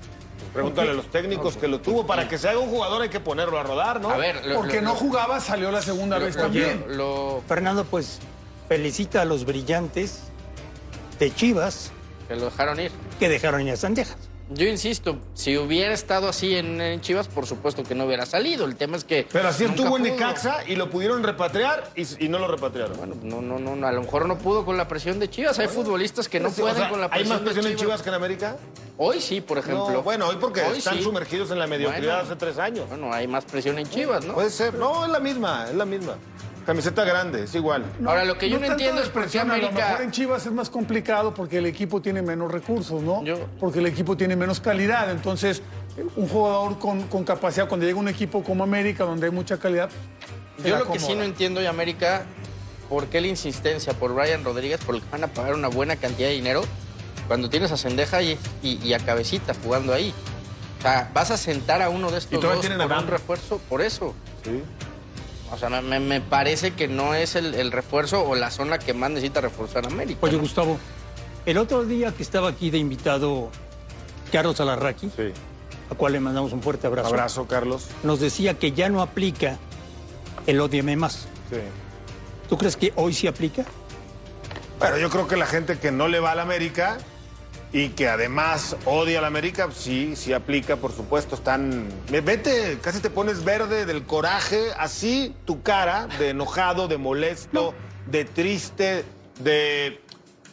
[0.53, 2.07] Pregúntale a los técnicos que lo tuvo.
[2.07, 4.11] Para que se haga un jugador hay que ponerlo a rodar, ¿no?
[4.11, 6.85] A ver, lo- Porque lo- no jugaba, salió la segunda lo- vez lo- también.
[6.89, 8.19] lo- Fernando, pues
[8.69, 10.21] felicita a los brillantes
[11.19, 11.91] de Chivas
[12.29, 12.91] que lo dejaron ir.
[13.19, 14.17] que dejaron ir a Sandejas.
[14.51, 18.67] Yo insisto, si hubiera estado así en, en Chivas, por supuesto que no hubiera salido.
[18.67, 19.27] El tema es que.
[19.33, 20.03] Pero así estuvo en.
[20.03, 22.97] Necaxa y lo pudieron repatriar y, y no lo repatriaron.
[22.99, 25.59] Bueno, no, no, no, a lo mejor no pudo con la presión de Chivas.
[25.59, 27.77] Hay futbolistas que no O sea, pueden con la ¿Hay presión más presión de en
[27.79, 28.57] Chivas que en América?
[28.99, 29.91] Hoy sí, por ejemplo.
[29.91, 31.03] No, bueno, hoy porque Hoy están sí.
[31.03, 32.29] sumergidos en la mediocridad Bueno.
[32.29, 32.87] hace tres años.
[32.91, 34.35] Bueno, hay más presión en Chivas, ¿no?
[34.35, 34.75] Puede ser.
[34.75, 36.17] No, es la misma, es la misma.
[36.65, 37.85] Camiseta grande, es igual.
[38.07, 40.53] Ahora, lo que yo no, entiendo es por qué A lo mejor en Chivas es
[40.53, 43.23] más complicado porque el equipo tiene menos recursos, ¿no?
[43.25, 45.11] Yo- Porque el equipo tiene menos calidad.
[45.11, 45.63] Entonces,
[46.17, 49.91] un jugador con, con capacidad, cuando llega un equipo como América, donde hay mucha calidad.
[50.63, 52.25] se Yo lo que sí no entiendo de América,
[52.89, 55.97] ¿por qué la insistencia por Brian Rodríguez, por el que van a pagar una buena
[55.97, 56.63] cantidad de dinero?
[57.27, 60.13] cuando tienes a Sendeja y, y, a Cabecita jugando ahí.
[60.79, 64.15] O sea, vas a sentar a uno de estos dos por un refuerzo por eso.
[64.45, 64.63] Sí.
[65.53, 69.41] O sea, me, parece que no es el, refuerzo o la zona que más necesita
[69.41, 70.21] reforzar América.
[70.23, 70.79] Oye, Gustavo,
[71.47, 73.51] el otro día que estaba aquí de invitado
[74.33, 75.33] Carlos Alarraqui, sí.
[75.91, 77.09] a cual le mandamos un fuerte abrazo.
[77.09, 77.89] Abrazo, Carlos.
[78.03, 79.59] Nos decía que ya no aplica
[80.47, 81.29] el odieme más.
[81.51, 81.59] Sí.
[82.49, 83.65] ¿Tú crees que hoy sí aplica?
[84.79, 86.99] Bueno, yo creo que la gente que no le va a la América
[87.75, 91.35] y que además odia a la América, sí, sí aplica, por supuesto.
[91.35, 91.89] Están.
[92.09, 97.75] Vete, casi te pones verde del coraje, así tu cara de enojado, de molesto,
[98.07, 99.05] de triste,
[99.41, 100.01] de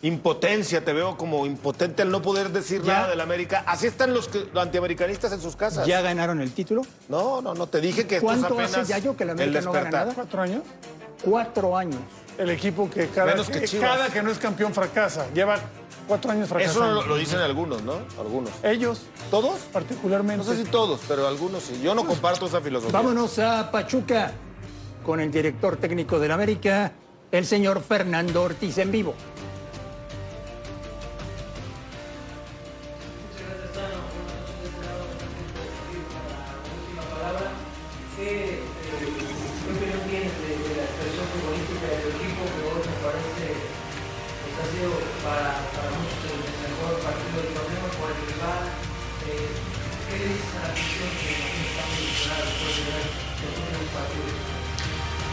[0.02, 0.84] impotencia.
[0.84, 3.64] Te veo como impotente al no poder decir nada de la América.
[3.68, 5.86] Así están los, antiamericanistas en sus casas.
[5.86, 6.82] ¿Ya ganaron el título?
[7.08, 7.68] No, no, no.
[7.68, 10.14] Te dije que ¿Cuánto esto es hace yo que la América no gana nada?
[10.16, 10.64] ¿Cuatro años?
[11.24, 12.02] Cuatro años.
[12.40, 15.28] El equipo que cada, que, cada que no es campeón fracasa.
[15.36, 15.60] Lleva
[16.08, 17.00] cuatro años fracasando.
[17.00, 18.00] Eso lo, dicen algunos, ¿no?
[18.20, 18.52] Algunos.
[18.64, 19.02] Ellos.
[19.30, 19.60] ¿Todos?
[19.74, 20.46] Particularmente.
[20.46, 21.80] No sé si todos, pero algunos sí.
[21.84, 22.98] Yo no comparto esa filosofía.
[23.00, 24.34] Vámonos a Pachuca
[25.06, 26.94] con el director técnico del América,
[27.32, 29.14] el señor Fernando Ortiz en vivo.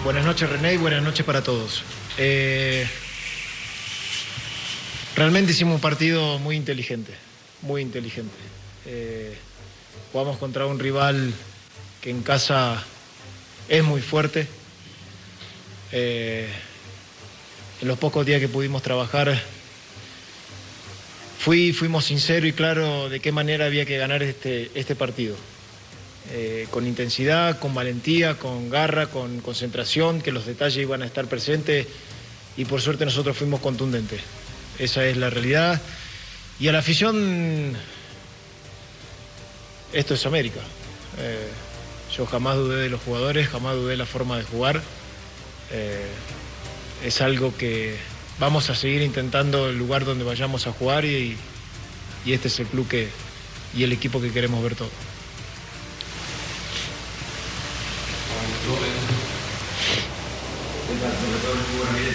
[0.08, 1.82] Buenas noches René y buenas noches para todos.
[2.16, 2.88] Eh,
[5.14, 7.12] realmente hicimos un partido muy inteligente,
[7.60, 8.34] muy inteligente.
[8.86, 9.36] Eh,
[10.10, 11.34] jugamos contra un rival
[12.00, 12.82] que en casa
[13.68, 14.46] es muy fuerte.
[15.92, 16.48] Eh,
[17.82, 19.38] en los pocos días que pudimos trabajar,
[21.38, 25.36] fui, fuimos sinceros y claros de qué manera había que ganar este, este partido.
[26.30, 31.26] Eh, con intensidad, con valentía, con garra, con concentración, que los detalles iban a estar
[31.26, 31.86] presentes
[32.56, 34.20] y por suerte nosotros fuimos contundentes.
[34.78, 35.80] Esa es la realidad.
[36.60, 37.74] Y a la afición,
[39.92, 40.60] esto es América.
[41.18, 41.48] Eh,
[42.14, 44.82] yo jamás dudé de los jugadores, jamás dudé de la forma de jugar.
[45.72, 46.08] Eh,
[47.04, 47.96] es algo que
[48.38, 51.36] vamos a seguir intentando el lugar donde vayamos a jugar y,
[52.26, 53.08] este es el club que,
[53.74, 54.74] y el equipo que queremos ver
[58.68, 59.08] todo.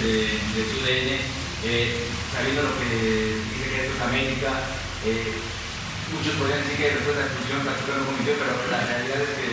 [0.04, 1.12] de, de tu DN,
[1.66, 4.52] eh, sabiendo lo que dice que esto es América,
[5.08, 5.34] eh,
[6.14, 9.34] muchos podrían decir que después de la expulsión la no cometió, pero la realidad es
[9.40, 9.50] que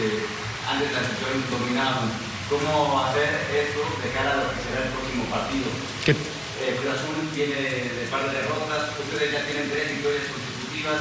[0.68, 2.08] antes de la expulsión dominaban.
[2.50, 5.70] ¿Cómo hacer esto de cara a lo que será el próximo partido?
[6.02, 6.18] ¿Qué?
[6.18, 10.98] Eh, Cruz Azul viene de par de derrotas, ustedes ya tienen tres victorias consecutivas,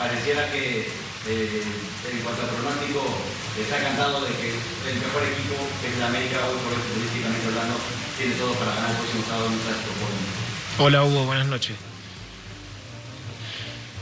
[0.00, 0.88] pareciera que
[1.28, 1.62] eh,
[2.12, 3.02] en cuanto al pronóstico
[3.58, 7.46] está cantado de que el mejor equipo, que es el América, hoy por hoy futbolísticamente
[7.48, 7.76] hablando,
[8.16, 11.76] tiene todo para ganar el próximo sábado en Hola Hugo, buenas noches.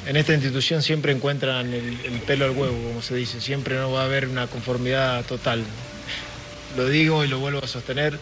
[0.07, 4.03] En esta institución siempre encuentran el, pelo al huevo, como se dice, siempre no va
[4.03, 5.65] a haber una conformidad total.
[6.77, 8.19] Lo digo y lo vuelvo a sostener,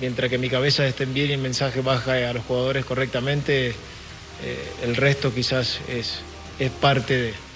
[0.00, 4.72] mientras que mi cabeza esté bien y el mensaje baja a los jugadores correctamente, eh,
[4.82, 6.20] el resto quizás es,
[6.58, 7.47] es parte de...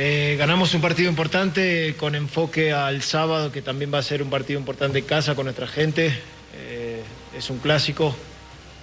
[0.00, 4.30] Eh, ganamos un partido importante con enfoque al sábado, que también va a ser un
[4.30, 6.16] partido importante en casa con nuestra gente.
[6.54, 7.02] Eh,
[7.36, 8.14] es un clásico.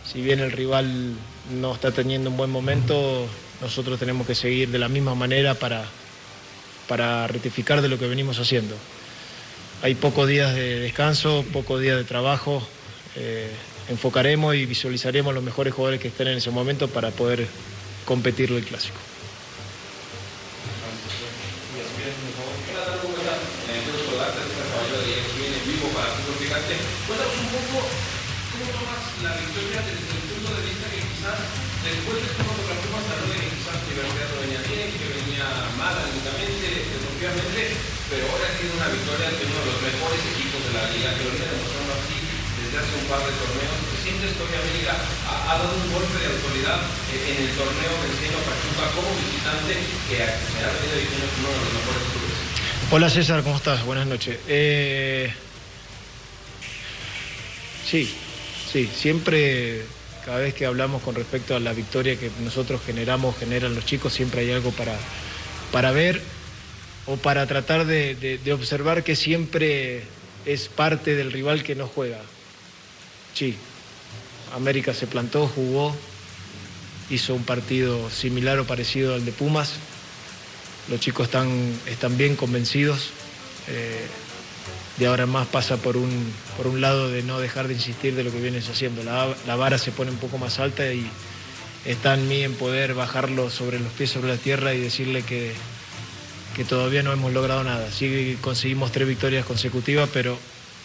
[0.06, 1.13] Si bien el rival
[1.58, 3.28] no está teniendo un buen momento,
[3.62, 5.86] nosotros tenemos que seguir de la misma manera para,
[6.89, 8.75] para rectificar de lo que venimos haciendo.
[9.84, 12.62] Hay pocos días de descanso, pocos días de trabajo.
[13.15, 13.49] Eh,
[13.88, 17.47] enfocaremos y visualizaremos los mejores jugadores que estén en ese momento para poder
[18.04, 19.14] competir el clásico.
[35.93, 37.61] Anímicamente, deportivamente,
[38.09, 41.21] pero ahora tiene una victoria ante uno de los mejores equipos de la liga, que
[41.29, 42.17] ahorita demostrando así
[42.57, 43.77] desde hace un par de torneos.
[44.01, 44.93] ¿Sientes que América
[45.25, 49.73] ha, ha, dado un golpe de autoridad en el torneo venciendo a Pachuca como visitante
[50.09, 52.35] que se ha venido diciendo como uno de los mejores clubes?
[52.93, 53.83] Hola César, ¿cómo estás?
[53.85, 54.37] Buenas noches.
[54.47, 55.33] Eh...
[57.85, 58.09] Sí,
[58.71, 59.85] sí, siempre
[60.25, 64.11] cada vez que hablamos con respecto a la victoria que nosotros generamos, generan los chicos,
[64.11, 64.93] siempre hay algo para,
[65.75, 66.21] para ver
[67.05, 70.03] o para tratar de, observar que siempre
[70.45, 72.21] es parte del rival que no juega.
[73.33, 73.57] Sí,
[74.55, 75.93] América se plantó, jugó,
[77.09, 79.73] hizo un partido similar o parecido al de Pumas.
[80.89, 81.49] Los chicos están,
[81.88, 83.09] están bien convencidos.
[83.67, 84.05] Eh,
[84.97, 88.23] de ahora más pasa por un, por un lado de no dejar de insistir de
[88.23, 89.03] lo que vienes haciendo.
[89.03, 91.05] La, la vara se pone un poco más alta y
[91.85, 95.53] está en mí en poder bajarlo sobre los pies sobre la tierra y decirle que,
[96.55, 97.91] que todavía no hemos logrado nada.
[97.91, 100.37] Sí conseguimos tres victorias consecutivas, pero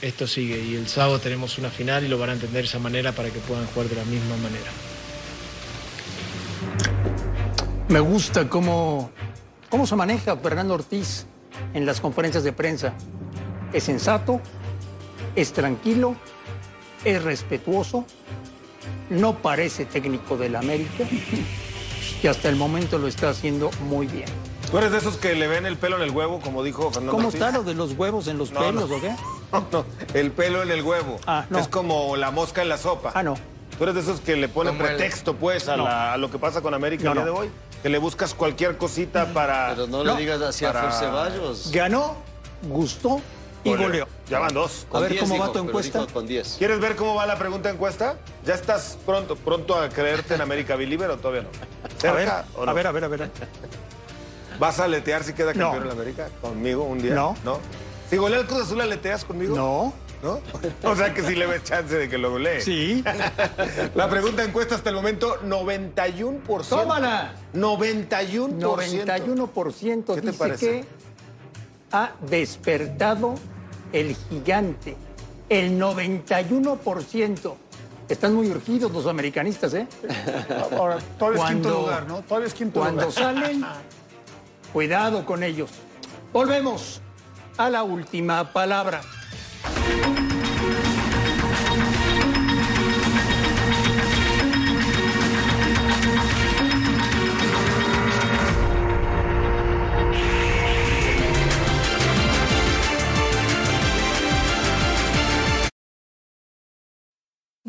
[0.02, 2.78] esto sigue y el sábado tenemos una final y lo van a entender de esa
[2.78, 4.70] manera para que puedan jugar de la misma manera.
[7.88, 9.10] Me gusta cómo,
[9.68, 11.26] cómo se maneja Fernando Ortiz
[11.74, 12.94] en las conferencias de prensa.
[13.72, 14.40] Es sensato,
[15.34, 16.16] es tranquilo,
[17.04, 18.06] es respetuoso,
[19.11, 21.05] no parece técnico del América
[22.23, 24.29] y hasta el momento lo está haciendo muy bien.
[24.70, 27.12] ¿Tú eres de esos que le ven el pelo en el huevo, como dijo Fernando
[27.12, 28.96] ¿Cómo está lo de los huevos en los No, pelos no.
[28.96, 29.14] o qué?
[29.53, 31.18] No, no, el pelo en el huevo.
[31.27, 31.59] Ah, no.
[31.59, 33.11] Es como la mosca en la sopa.
[33.16, 33.35] Ah, no.
[33.77, 35.83] Tú eres de esos que le ponen Como el- pretexto, pues, a, No.
[35.85, 37.33] la- a lo que pasa con América No, el día no.
[37.33, 37.51] de hoy.
[37.83, 39.70] Que le buscas cualquier cosita para...
[39.70, 41.73] Pero no, No, le digas así a para- Fer Ceballos.
[41.73, 42.14] Ganó,
[42.62, 43.20] gustó
[43.64, 44.07] y goleó.
[44.31, 44.87] Ya van dos.
[44.93, 46.07] A ver Con 10 cómo va tu encuesta.
[46.12, 46.55] Con 10.
[46.59, 48.16] ¿Quieres ver cómo va la pregunta encuesta?
[48.47, 51.49] ¿Ya estás pronto, pronto a creerte en América Believer o todavía no?
[52.09, 52.71] A ver, ¿Cerca o no?
[52.71, 53.31] a ver, a ver, a ver.
[54.61, 55.81] ¿Vas a aletear si queda campeón No.
[55.83, 56.29] en la América?
[56.40, 57.14] ¿Conmigo un día?
[57.14, 57.37] No.
[57.45, 57.59] ¿No?
[58.09, 59.57] Si golea el Cruz Azul, ¿aleteas conmigo?
[59.57, 59.93] No.
[60.23, 60.38] ¿No?
[60.85, 62.61] O sea que sí le ves chance de que lo golee.
[62.61, 63.03] Sí.
[63.95, 66.69] La pregunta encuesta hasta el momento, 91%.
[66.69, 67.33] Tómala.
[67.55, 68.59] 91%.
[68.61, 70.66] 91% ¿Qué te dice parece?
[70.83, 70.85] que
[71.93, 73.35] ha despertado
[73.92, 74.96] el gigante.
[75.48, 77.55] El 91%.
[78.09, 79.87] Están muy urgidos los americanistas, ¿eh?
[80.76, 82.22] Ahora, todavía es quinto Cuando- lugar, ¿no?
[82.22, 83.12] Todavía es quinto Cuando lugar.
[83.14, 83.64] salen,
[84.72, 85.70] cuidado con ellos.
[86.33, 87.00] Volvemos
[87.57, 89.00] a la última palabra.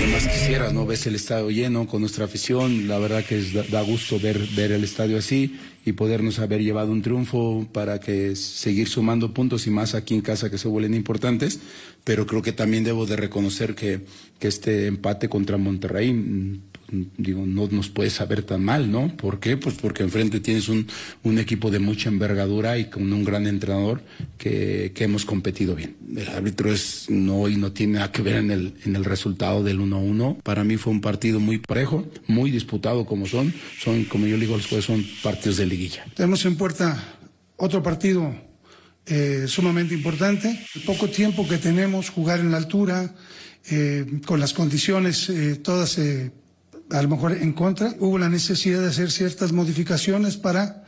[0.00, 0.84] Yo más quisiera, ¿no?
[0.86, 2.88] Ves el estadio lleno con nuestra afición.
[2.88, 6.62] La verdad que es- da, da gusto ver, ver el estadio así y podernos haber
[6.62, 10.68] llevado un triunfo para que seguir sumando puntos y más aquí en casa que se
[10.68, 11.60] vuelven importantes.
[12.04, 14.00] Pero creo que también debo de reconocer que,
[14.38, 19.16] que este empate contra Monterrey, mm, digo, no nos puede saber tan mal, ¿no?
[19.16, 19.56] ¿Por qué?
[19.56, 20.86] Pues porque enfrente tienes un,
[21.22, 24.02] un equipo de mucha envergadura y con un gran entrenador
[24.38, 25.96] que, que hemos competido bien.
[26.16, 29.62] El árbitro es no y no tiene nada que ver en el, en el resultado
[29.62, 30.42] del 1-1.
[30.42, 33.52] Para mí fue un partido muy parejo, muy disputado como son.
[33.78, 36.04] Son, como yo digo los jueces, son partidos de liguilla.
[36.14, 37.18] Tenemos en puerta
[37.56, 38.34] otro partido
[39.06, 40.66] eh, sumamente importante.
[40.74, 43.14] El poco tiempo que tenemos, jugar en la altura,
[43.70, 45.98] eh, con las condiciones eh, todas
[46.94, 50.84] a lo mejor en contra, hubo la necesidad de hacer ciertas modificaciones para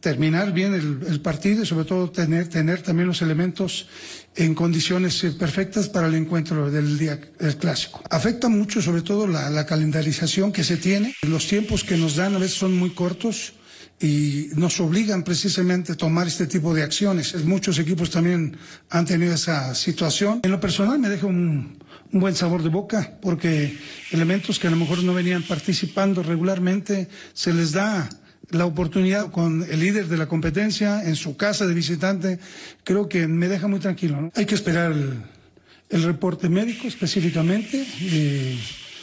[0.00, 3.88] terminar bien el, el partido y sobre todo tener, también los elementos
[4.34, 8.02] en condiciones eh, perfectas para el encuentro del día del clásico.
[8.08, 11.14] Afecta mucho sobre todo la, la calendarización que se tiene.
[11.22, 13.54] Los tiempos que nos dan a veces son muy cortos
[14.00, 17.44] y nos obligan precisamente a tomar este tipo de acciones.
[17.44, 18.56] Muchos equipos también
[18.88, 20.40] han tenido esa situación.
[20.44, 21.78] En lo personal me deja un,
[22.12, 23.76] un buen sabor de boca porque
[24.10, 28.08] elementos que a lo mejor no venían participando regularmente se les da
[28.50, 32.38] la oportunidad con el líder de la competencia en su casa de visitante,
[32.84, 34.30] creo que me deja muy tranquilo.
[34.34, 37.86] Hay que esperar el, reporte médico específicamente.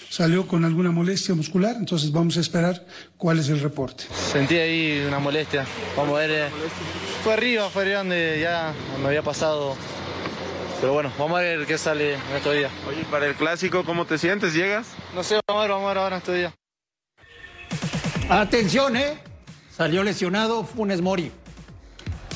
[0.09, 2.85] salió con alguna molestia muscular, entonces vamos a esperar
[3.17, 4.05] cuál es el reporte.
[4.31, 5.65] Sentí ahí una molestia.
[5.95, 6.31] Vamos a ver.
[6.31, 6.49] eh,
[7.23, 9.75] fue arriba, fue arriba donde ya me había pasado.
[10.79, 12.71] Pero bueno, vamos a ver qué sale en estos días.
[12.87, 14.53] Oye, para el clásico, ¿cómo te sientes?
[14.53, 14.87] ¿Llegas?
[15.13, 16.53] No sé, vamos a ver, vamos a ver ahora en estos días.
[18.29, 19.17] Atención, ¿eh?
[19.75, 21.31] Salió lesionado Funes Mori.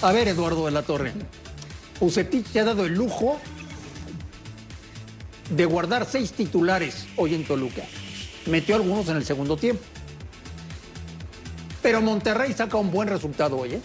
[0.01, 1.13] A ver, Eduardo de la Torre.
[2.01, 3.39] Ucetich se ha dado el lujo
[5.49, 7.83] de guardar seis titulares hoy en Toluca.
[8.47, 9.83] Metió algunos en el segundo tiempo.
[11.81, 13.81] Pero Monterrey saca un buen resultado hoy, ¿eh?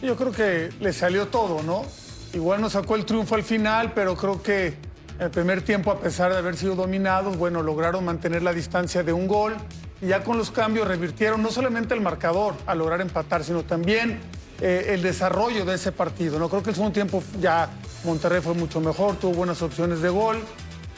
[0.00, 1.84] Yo creo que le salió todo, ¿no?
[2.32, 4.74] Igual nos sacó el triunfo al final, pero creo que
[5.18, 9.12] el primer tiempo, a pesar de haber sido dominados, bueno, lograron mantener la distancia de
[9.12, 9.56] un gol
[10.02, 14.20] y ya con los cambios revirtieron no solamente el marcador a lograr empatar, sino también
[14.60, 16.38] eh, el desarrollo de ese partido.
[16.38, 17.70] No creo que el segundo tiempo ya
[18.04, 20.36] Monterrey fue mucho mejor, tuvo buenas opciones de gol.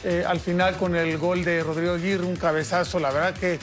[0.04, 3.58] Eh, al final con el gol de Rodrigo Aguirre, un cabezazo, la verdad que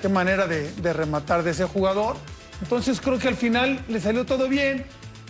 [0.00, 2.16] qué manera de, de rematar de ese jugador.
[2.62, 4.84] Entonces creo que al final le salió todo bien,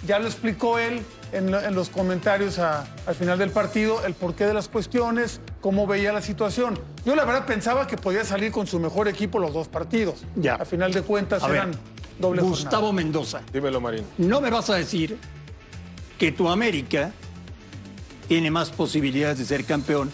[0.07, 4.15] ya lo explicó él en, lo- en los comentarios a- al final del partido, el
[4.15, 6.79] porqué de las cuestiones, cómo veía la situación.
[7.05, 10.25] Yo la verdad pensaba que podía salir con su mejor equipo los dos partidos.
[10.37, 10.55] Ya.
[10.55, 11.71] A final de cuentas A ver, eran
[12.19, 12.93] doble Gustavo jornada.
[13.05, 13.41] Mendoza.
[13.53, 14.05] Dímelo, Marín.
[14.19, 15.17] No me vas a decir
[16.19, 17.13] que tu América
[18.29, 20.13] tiene más posibilidades de ser campeón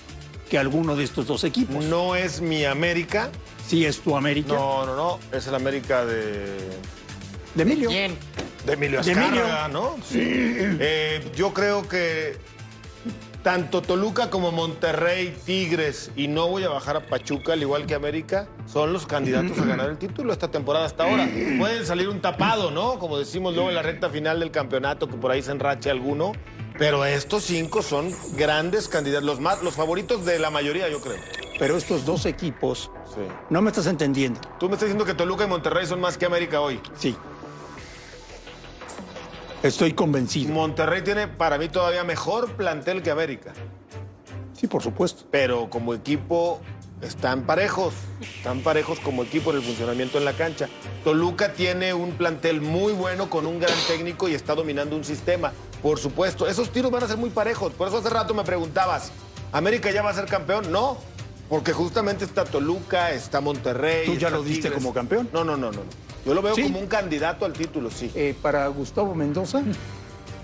[0.51, 1.85] que alguno de estos dos equipos.
[1.85, 3.31] No es mi América.
[3.67, 4.53] Sí es tu América.
[4.55, 5.19] No, no, no.
[5.33, 6.57] Es el América de.
[7.57, 7.89] De Emilio.
[7.89, 9.69] De Emilio Azcárraga, Emilio.
[9.69, 9.97] ¿no?
[10.05, 10.21] Sí.
[10.23, 12.37] Eh, yo creo que
[13.43, 17.95] tanto Toluca como Monterrey, Tigres y no voy a bajar a Pachuca, al igual que
[17.95, 21.29] América, son los candidatos a ganar el título esta temporada hasta ahora.
[21.59, 22.99] Pueden salir un tapado, ¿no?
[22.99, 26.33] Como decimos luego en la recta final del campeonato, que por ahí se enrache alguno.
[26.77, 31.17] Pero estos cinco son grandes candidatos, los, más, los favoritos de la mayoría, yo creo.
[31.59, 32.91] Pero estos dos equipos,
[33.49, 34.41] no me estás entendiendo.
[34.59, 36.81] Tú me estás diciendo que Toluca y Monterrey son más que América hoy.
[36.97, 37.17] Sí.
[39.67, 40.53] Estoy convencido.
[40.53, 43.53] Monterrey tiene para mí todavía mejor plantel que América.
[44.53, 45.25] Sí, por supuesto.
[45.31, 46.61] Pero como equipo
[47.03, 50.69] están parejos, están parejos como equipo en el funcionamiento en la cancha.
[51.05, 55.53] Toluca tiene un plantel muy bueno con un gran técnico y está dominando un sistema.
[55.83, 57.73] Por supuesto, esos tiros van a ser muy parejos.
[57.73, 59.13] Por eso hace rato me preguntabas,
[59.53, 60.71] ¿América ya va a ser campeón?
[60.73, 60.97] No,
[61.49, 64.07] porque justamente está Toluca, está Monterrey.
[64.07, 64.79] ¿Tú ya lo diste Tigres.
[64.79, 65.29] como campeón?
[65.33, 65.83] No, no, no, no.
[66.27, 66.65] Yo lo veo Sí.
[66.65, 68.11] como un candidato al título, sí.
[68.15, 69.63] Eh, para Gustavo Mendoza,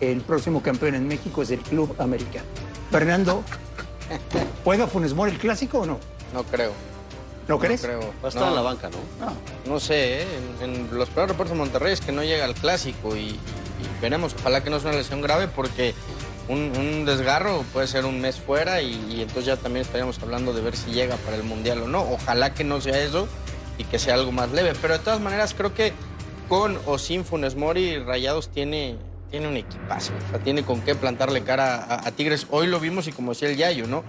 [0.00, 2.40] el próximo campeón en México es el Club América.
[2.90, 3.42] Fernando,
[4.64, 5.98] ¿juega Funes Mori el clásico o no?
[6.32, 6.72] No creo.
[7.48, 7.80] ¿No crees?
[7.82, 8.00] creo.
[8.22, 9.32] Va a estar en la banca, ¿no?
[9.72, 10.26] No sé, ¿eh?
[10.62, 13.38] en, en los peores reportes de Monterrey es que no llega al clásico y, y
[14.00, 14.34] veremos.
[14.38, 15.94] Ojalá que no sea una lesión grave porque
[16.48, 20.52] un, un desgarro puede ser un mes fuera y, y entonces ya también estaríamos hablando
[20.52, 22.02] de ver si llega para el Mundial o no.
[22.02, 23.26] Ojalá que no sea eso
[23.78, 24.72] y que sea algo más leve.
[24.80, 25.92] Pero de todas maneras creo que
[26.48, 28.96] con o sin Funes Mori, Rayados tiene,
[29.30, 30.12] tiene un equipazo.
[30.26, 32.46] O sea, tiene con qué plantarle cara a, a Tigres.
[32.50, 34.04] Hoy lo vimos y como decía el Yayo, ¿no?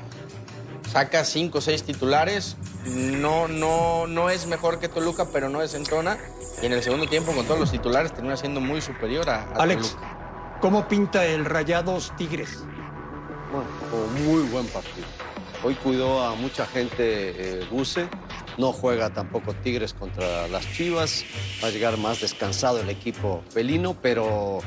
[0.94, 6.20] saca cinco o seis titulares, no, no, no es mejor que Toluca, pero no desentona.
[6.62, 9.64] Y en el segundo tiempo, con todos los titulares, termina siendo muy superior a, a
[9.64, 10.58] Alex, Toluca.
[10.62, 12.64] ¿cómo pinta el Rayados Tigres?
[13.52, 15.08] Bueno, muy buen partido.
[15.64, 17.02] Hoy cuidó a mucha gente
[17.62, 18.08] eh, Buse.
[18.58, 21.24] No juega tampoco Tigres contra las Chivas.
[21.64, 24.60] Va a llegar más descansado el equipo felino, pero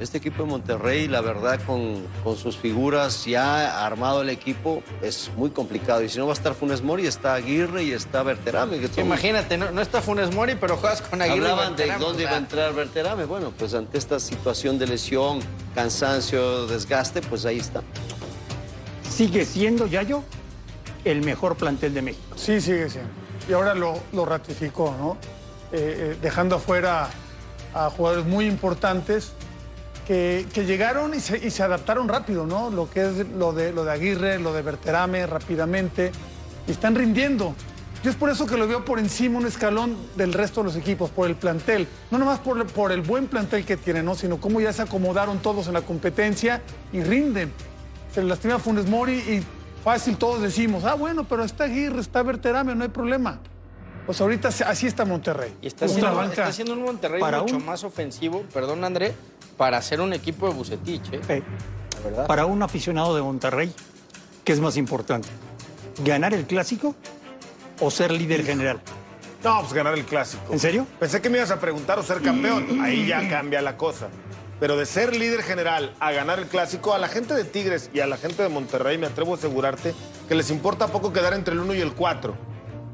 [0.00, 5.30] este equipo de Monterrey, la verdad, con, con sus figuras ya armado el equipo, es
[5.36, 6.02] muy complicado.
[6.02, 8.78] Y si no va a estar Funes Mori, está Aguirre y está Berterame.
[8.78, 11.38] Que Sí, todos- Imagínate, no, no está Funes Mori, pero juegas con Aguirre.
[11.38, 13.24] y Hablaban de dónde iba a entrar Berterame.
[13.24, 15.40] Bueno, pues ante esta situación de lesión,
[15.74, 17.82] cansancio, desgaste, pues ahí está.
[19.08, 20.24] ¿Sigue siendo Yayo
[21.04, 22.36] el mejor plantel de México?
[22.36, 23.10] Sí, sigue siendo.
[23.48, 25.16] Y ahora lo, lo ratificó, ¿no?
[25.72, 27.08] Eh, eh, dejando afuera
[27.74, 29.32] a jugadores muy importantes
[30.06, 32.70] que, que llegaron y se, y se adaptaron rápido, ¿no?
[32.70, 36.12] Lo que es lo de, lo de Aguirre, lo de Berterame, rápidamente.
[36.66, 37.54] Y están rindiendo.
[38.04, 40.76] Yo es por eso que lo veo por encima un escalón del resto de los
[40.76, 41.88] equipos, por el plantel.
[42.10, 44.14] No nomás por, por el buen plantel que tienen, ¿no?
[44.14, 47.50] Sino cómo ya se acomodaron todos en la competencia y rinden.
[48.12, 49.42] Se le lastima Funes Mori y
[49.84, 53.38] fácil todos decimos, ah, bueno, pero está Aguirre, está Berterame, no hay problema.
[54.06, 55.54] Pues ahorita así está Monterrey.
[55.62, 59.14] Y está haciendo un Monterrey Para mucho un- más ofensivo, perdón André,
[59.56, 61.20] para ser un equipo de Bucetich, ¿eh?
[61.28, 61.42] Eh,
[62.02, 62.26] La verdad.
[62.26, 63.72] para un aficionado de Monterrey,
[64.44, 65.28] ¿qué es más importante?
[66.04, 66.94] ¿Ganar el clásico
[67.80, 68.80] o ser líder general?
[69.42, 70.52] No, pues ganar el clásico.
[70.52, 70.86] ¿En serio?
[70.98, 72.80] Pensé que me ibas a preguntar o ser campeón.
[72.82, 74.08] Ahí ya cambia la cosa.
[74.64, 78.00] Pero de ser líder general a ganar el clásico, a la gente de Tigres y
[78.00, 79.94] a la gente de Monterrey, me atrevo a asegurarte
[80.26, 82.34] que les importa poco quedar entre el 1 y el 4.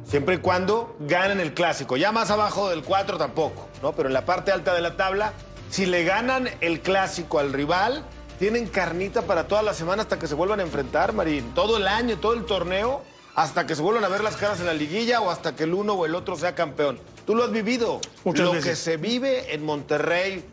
[0.02, 1.96] Siempre y cuando ganen el clásico.
[1.96, 3.92] Ya más abajo del 4 tampoco, ¿no?
[3.92, 5.33] Pero en la parte alta de la tabla,
[5.70, 8.04] si le ganan el clásico al rival,
[8.40, 11.54] tienen carnita para toda la semana hasta que se vuelvan a enfrentar, Marín.
[11.54, 13.04] Todo el año, todo el torneo,
[13.37, 15.75] hasta que se vuelvan a ver las caras en la liguilla o hasta que el
[15.75, 16.98] uno o el otro sea campeón.
[17.27, 18.00] Tú lo has vivido.
[18.25, 18.71] Muchas lo veces.
[18.71, 20.44] que se vive en Monterrey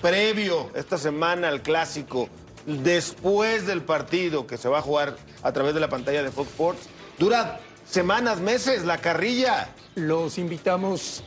[0.00, 2.28] previo esta semana al clásico,
[2.66, 6.50] después del partido que se va a jugar a través de la pantalla de Fox
[6.50, 6.88] Sports,
[7.18, 9.74] dura semanas, meses, la carrilla.
[9.94, 11.24] Los invitamos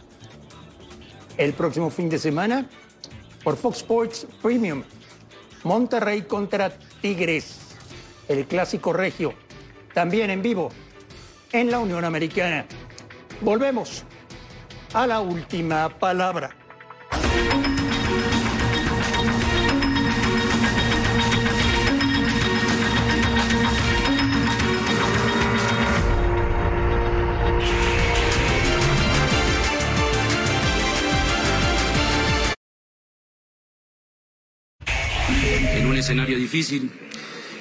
[1.37, 2.69] el próximo fin de semana
[3.43, 4.83] por Fox Sports Premium.
[5.63, 7.57] Monterrey contra Tigres,
[8.27, 9.33] el clásico regio,
[9.93, 10.71] también en vivo
[11.53, 12.65] en la Unión Americana.
[13.41, 14.03] Volvemos.
[14.93, 16.62] a la última palabra.
[36.03, 36.91] Escenario difícil,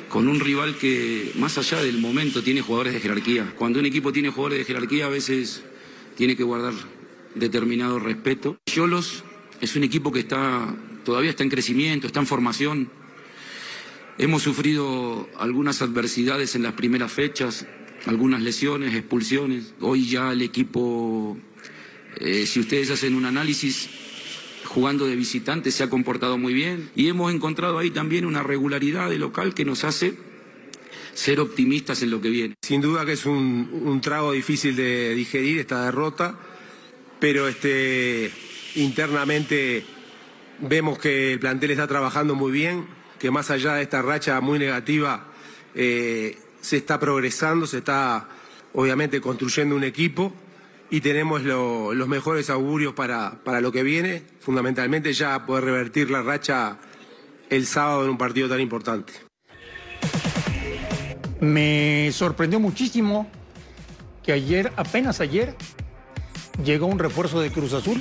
[0.09, 3.55] con un rival que más allá del momento tiene jugadores de jerarquía.
[3.57, 5.62] Cuando un equipo tiene jugadores de jerarquía a veces
[6.16, 6.72] tiene que guardar
[7.36, 8.59] determinado respeto.
[8.66, 9.22] Cholos
[9.61, 10.74] es un equipo que está
[11.05, 12.90] todavía está en crecimiento, está en formación.
[14.18, 17.64] Hemos sufrido algunas adversidades en las primeras fechas,
[18.07, 19.72] algunas lesiones, expulsiones.
[19.80, 21.38] Hoy ya el equipo,
[22.16, 23.88] eh, si ustedes hacen un análisis,
[24.73, 29.11] jugando de visitante se ha comportado muy bien y hemos encontrado ahí también una regularidad
[29.11, 30.16] de local que nos hace
[31.12, 32.55] ser optimistas en lo que viene.
[32.62, 36.37] Sin duda que es un, trago difícil de digerir esta derrota,
[37.20, 38.31] pero este,
[38.77, 39.85] internamente
[40.61, 42.87] vemos que el plantel está trabajando muy bien,
[43.18, 45.27] que más allá de esta racha muy negativa
[45.75, 48.27] eh, se está progresando, se está
[48.73, 50.33] obviamente construyendo un equipo
[50.93, 56.11] y tenemos lo- los mejores augurios para, para lo que viene, fundamentalmente ya poder revertir
[56.11, 56.76] la racha
[57.51, 59.14] el sábado en un partido tan importante.
[61.40, 63.28] Me sorprendió muchísimo
[64.22, 65.57] que ayer, apenas ayer,
[66.62, 68.01] llegó un refuerzo de Cruz Azul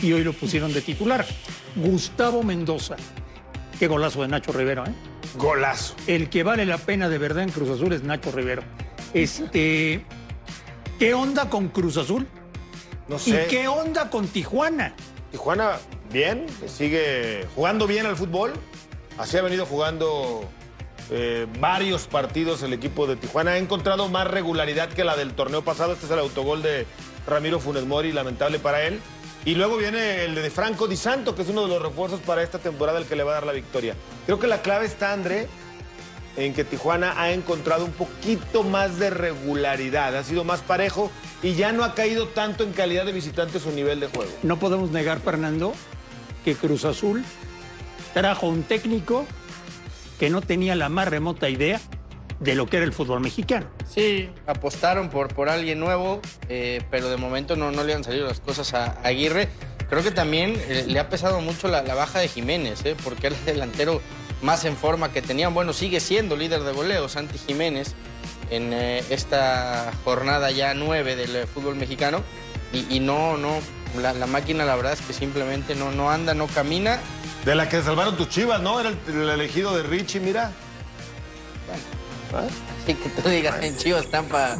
[0.00, 1.26] y hoy lo pusieron de titular.
[1.76, 2.96] Gustavo Mendoza.
[3.78, 4.94] Qué golazo de Nacho Rivero, ¿eh?
[5.36, 5.94] Golazo.
[6.06, 8.62] El que vale la pena de verdad en Cruz Azul es Nacho Rivero.
[9.14, 10.04] Este,
[11.00, 12.28] ¿qué onda con Cruz Azul?
[13.08, 13.44] No sé.
[13.44, 14.94] ¿Y qué onda con Tijuana?
[15.32, 15.78] Tijuana,
[16.12, 18.52] bien, sigue jugando bien al fútbol.
[19.18, 20.44] Así ha venido jugando
[21.10, 23.52] eh, varios partidos el equipo de Tijuana.
[23.52, 25.94] Ha encontrado más regularidad que la del torneo pasado.
[25.94, 26.86] Este es el autogol de
[27.26, 29.00] Ramiro Funes Mori, lamentable para él.
[29.46, 32.42] Y luego viene el de Franco Di Santo, que es uno de los refuerzos para
[32.42, 33.94] esta temporada, el que le va a dar la victoria.
[34.26, 35.48] Creo que la clave está, André,
[36.46, 41.10] en que Tijuana ha encontrado un poquito más de regularidad, ha sido más parejo
[41.42, 44.30] y ya no ha caído tanto en calidad de visitante su nivel de juego.
[44.42, 45.72] No podemos negar, Fernando,
[46.44, 47.24] que Cruz Azul
[48.14, 49.26] trajo un técnico
[50.18, 51.80] que no tenía la más remota idea
[52.40, 53.66] de lo que era el fútbol mexicano.
[53.88, 58.26] Sí, apostaron por, por alguien nuevo, eh, pero de momento no, no le han salido
[58.26, 59.48] las cosas a Aguirre.
[59.88, 63.26] Creo que también eh, le ha pesado mucho la, la baja de Jiménez, eh, porque
[63.26, 64.00] era el delantero
[64.42, 65.52] más en forma que tenían.
[65.54, 67.94] Bueno, sigue siendo líder de goleo, Santi Jiménez,
[68.50, 72.22] en eh, esta jornada ya nueve del eh, fútbol mexicano.
[72.72, 73.58] Y, y no, no,
[74.00, 76.98] la, la máquina la verdad es que simplemente no, no anda, no camina.
[77.44, 78.78] De la que salvaron tus chivas, ¿no?
[78.80, 80.52] Era el, el elegido de Richie, mira.
[82.82, 84.56] Así que tú digas en Chivas están pa-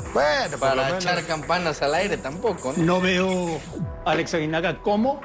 [0.58, 1.04] para menos.
[1.04, 2.74] echar campanas al aire tampoco.
[2.76, 2.82] ¿no?
[2.84, 3.60] No veo,
[4.04, 5.20] Alex Aguinaga, cómo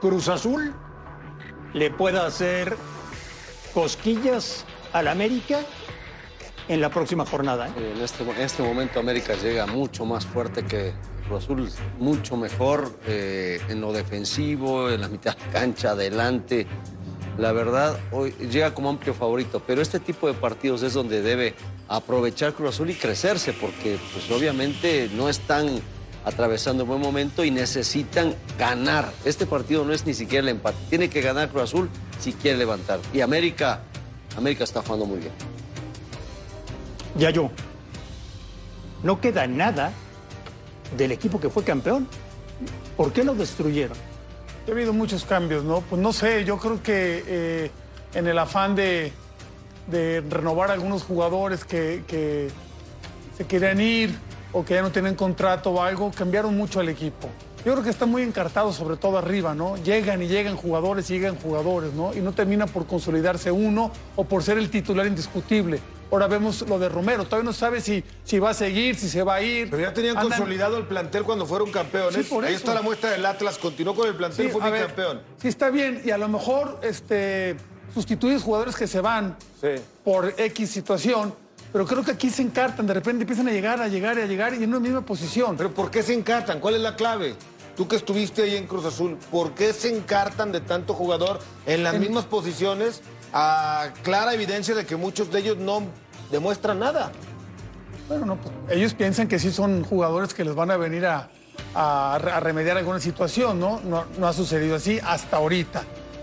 [0.00, 0.74] Cruz Azul
[1.74, 2.76] le pueda hacer
[3.72, 5.60] cosquillas al América
[6.68, 7.68] en la próxima jornada.
[7.68, 7.92] ¿eh?
[7.96, 10.92] En este, en este momento América llega mucho más fuerte que
[11.26, 16.66] Cruz Azul, mucho mejor eh, en lo defensivo, en la mitad de cancha, adelante.
[17.38, 21.54] La verdad, hoy llega como amplio favorito, pero este tipo de partidos es donde debe
[21.88, 25.80] aprovechar Cruz Azul y crecerse, porque pues obviamente no están
[26.24, 29.12] atravesando un buen momento y necesitan ganar.
[29.24, 32.58] Este partido no es ni siquiera el empate, tiene que ganar Cruz Azul si quiere
[32.58, 33.00] levantar.
[33.12, 33.80] Y América,
[34.36, 35.32] América está jugando muy bien.
[37.16, 37.50] Ya yo.
[39.02, 39.92] No queda nada
[40.96, 42.06] del equipo que fue campeón.
[42.96, 43.96] ¿Por qué lo destruyeron?
[44.68, 45.80] Ha habido muchos cambios, ¿no?
[45.80, 47.70] Pues no sé, yo creo que eh,
[48.14, 49.12] en el afán de,
[49.88, 52.48] de renovar algunos jugadores que, que
[53.36, 54.14] se querían ir
[54.52, 57.28] o que ya no tienen contrato o algo, cambiaron mucho al equipo.
[57.64, 59.76] Yo creo que está muy encartado, sobre todo arriba, ¿no?
[59.76, 62.12] Llegan y llegan jugadores y llegan jugadores, ¿no?
[62.12, 65.78] Y no termina por consolidarse uno o por ser el titular indiscutible.
[66.10, 69.22] Ahora vemos lo de Romero, todavía no sabe si, si va a seguir, si se
[69.22, 69.70] va a ir.
[69.70, 72.14] Pero ya tenían Andan- consolidado el plantel cuando fueron campeones.
[72.14, 75.22] Sí, por Ahí está la muestra del Atlas, continuó con el plantel, Sí, fue bicampeón.
[75.40, 76.02] Sí, está bien.
[76.04, 77.56] Y a lo mejor este,
[77.94, 79.36] sustituyes jugadores que se van
[80.04, 81.32] por X situación.
[81.72, 84.26] Pero creo que aquí se encartan, de repente empiezan a llegar, a llegar y a
[84.26, 85.56] llegar y en una misma posición.
[85.56, 86.60] ¿Pero por qué se encartan?
[86.60, 87.34] ¿Cuál es la clave?
[87.76, 91.82] Tú que estuviste ahí en Cruz Azul, ¿por qué se encartan de tanto jugador en
[91.82, 93.00] las mismas posiciones
[93.32, 95.82] a clara evidencia de que muchos de ellos no
[96.30, 97.10] demuestran nada?
[98.08, 101.30] Bueno, no, pues, ellos piensan que sí son jugadores que les van a venir a,
[101.74, 103.80] a- a remediar alguna situación, ¿no?
[103.84, 104.04] ¿no?
[104.18, 105.82] no ha sucedido así hasta ahorita.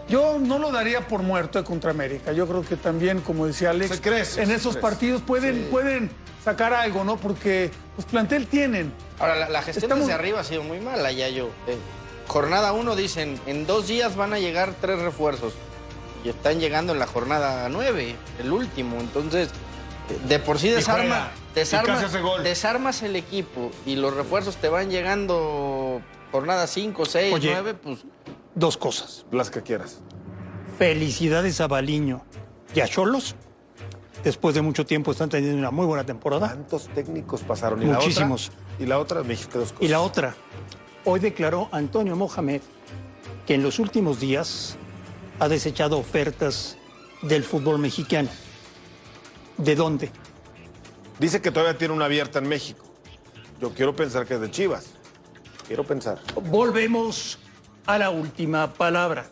[0.10, 2.32] Yo no lo daría por muerto contra América.
[2.34, 4.82] Yo creo que también, como decía Alex, Se crece, en se esos crece.
[4.82, 6.10] partidos pueden, pueden
[6.43, 7.18] sacar algo, ¿no?
[7.18, 8.91] Porque pues plantel tienen.
[9.20, 11.49] Ahora, la, la gestión Estamos- desde arriba ha sido muy mala, ya yo.
[11.68, 11.78] Eh,
[12.28, 15.53] jornada 1 dicen, en dos días van a llegar tres refuerzos.
[16.24, 18.99] Y están llegando en la jornada 9, el último.
[18.99, 19.49] Entonces,
[20.10, 26.01] eh, de por sí desarma, desarma- desarmas el equipo y los refuerzos te van llegando
[26.32, 27.51] jornada 5, 6, Oye.
[27.53, 27.99] 9, pues
[28.60, 29.26] Dos cosas.
[29.32, 29.99] Las que quieras.
[30.78, 32.22] Felicidades a Baliño
[32.76, 33.36] y a Cholos.
[34.22, 36.47] Después de mucho tiempo están teniendo una muy buena temporada.
[36.47, 37.80] ¿Cuántos técnicos pasaron?
[37.86, 38.49] Muchísimos.
[38.49, 39.82] La otra, y la otra, me dijiste dos cosas.
[39.82, 40.36] Y la otra,
[41.05, 42.62] hoy declaró Antonio Mohamed
[43.47, 44.76] que en los últimos días
[45.39, 46.78] ha desechado ofertas
[47.22, 48.30] del fútbol mexicano.
[49.57, 50.12] ¿De dónde?
[51.18, 52.84] Dice que todavía tiene una abierta en México.
[53.62, 54.88] Yo quiero pensar que es de Chivas.
[55.66, 56.20] Quiero pensar.
[56.43, 57.39] Volvemos
[57.89, 59.25] a la última palabra.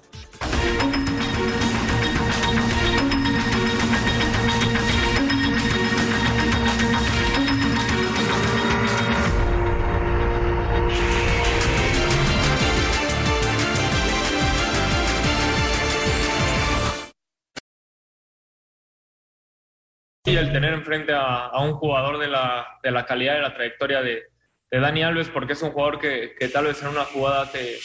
[20.25, 24.01] Y el tener enfrente a, un jugador de la, de la calidad y la trayectoria
[24.01, 24.23] de,
[24.71, 27.77] de Dani Alves, porque es un jugador que, que tal vez en una jugada te,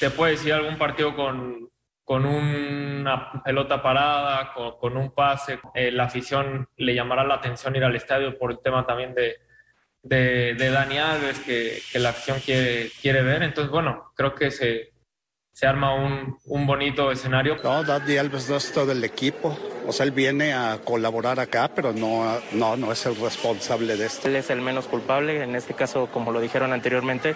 [0.00, 1.68] te puede decir algún partido con,
[2.04, 5.60] con una pelota parada, con, con un pase.
[5.74, 9.36] Eh, la afición le llamará la atención ir al estadio por el tema también de,
[10.02, 13.42] de, de Dani Alves, que, que la afición quiere, quiere ver.
[13.42, 14.94] Entonces, bueno, creo que se,
[15.52, 17.58] se arma un, un bonito escenario.
[17.62, 19.56] No, Dani Alves no es todo el equipo.
[19.86, 24.06] O sea, él viene a colaborar acá, pero no, no, no es el responsable de
[24.06, 24.28] esto.
[24.28, 27.34] Él es el menos culpable, en este caso, como lo dijeron anteriormente,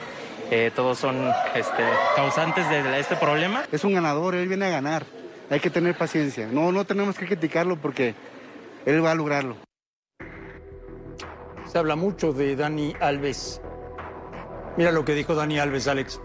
[0.51, 1.17] eh, todos son
[1.55, 1.83] este,
[2.17, 3.65] causantes de este problema.
[3.73, 5.05] Es un ganador, él viene a ganar.
[5.51, 6.49] Hay que tener paciencia.
[6.51, 8.15] No, no tenemos que criticarlo porque
[8.87, 9.57] él va a lograrlo.
[11.67, 13.61] Se habla mucho de Dani Alves.
[14.77, 16.21] Mira lo que dijo Dani Alves, Alex.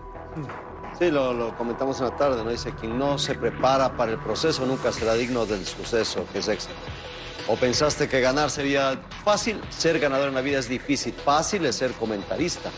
[0.97, 2.49] Sí, lo, lo comentamos en la tarde, ¿no?
[2.49, 6.47] Dice, quien no se prepara para el proceso nunca será digno del suceso, que es
[6.47, 6.73] éxito.
[7.47, 9.59] ¿O pensaste que ganar sería fácil?
[9.69, 11.13] Ser ganador en la vida es difícil.
[11.13, 12.69] Fácil es ser comentarista.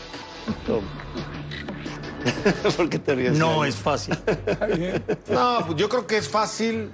[0.68, 0.80] No.
[2.76, 3.38] ¿Por qué te ríes?
[3.38, 4.16] No es fácil.
[5.28, 6.92] No, pues yo creo que es fácil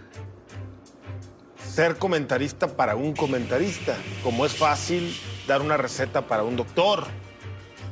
[1.71, 5.15] ser comentarista para un comentarista, como es fácil
[5.47, 7.05] dar una receta para un doctor,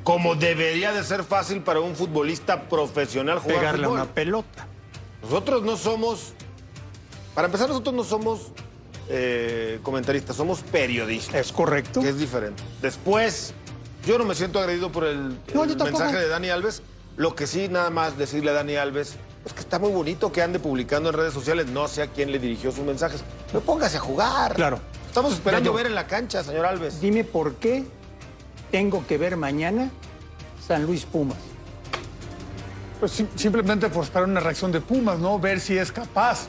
[0.03, 4.01] como debería de ser fácil para un futbolista profesional jugar Pegarle fútbol.
[4.01, 4.67] una pelota.
[5.23, 6.33] Nosotros no somos,
[7.35, 8.53] para empezar, nosotros no somos
[9.09, 11.35] eh, comentaristas, somos periodistas.
[11.35, 12.01] Es correcto.
[12.01, 12.63] Que es diferente.
[12.81, 13.53] Después,
[14.07, 16.83] yo no me siento agredido por el, No, mensaje de Dani Alves.
[17.17, 20.43] Lo que sí, nada más decirle a Dani Alves, es que está muy bonito que
[20.43, 23.23] ande publicando en redes sociales, no sé a quién le dirigió sus mensajes.
[23.53, 24.55] No póngase a jugar.
[24.55, 24.79] Claro.
[25.09, 27.01] Estamos esperando ver en la cancha, señor Alves.
[27.01, 27.85] Dime por qué
[28.71, 29.91] tengo que ver mañana
[30.67, 31.39] San Luis Pumas.
[33.01, 35.39] Pues sim- simplemente por esperar una reacción de Pumas, ¿no?
[35.39, 36.49] Ver si es capaz.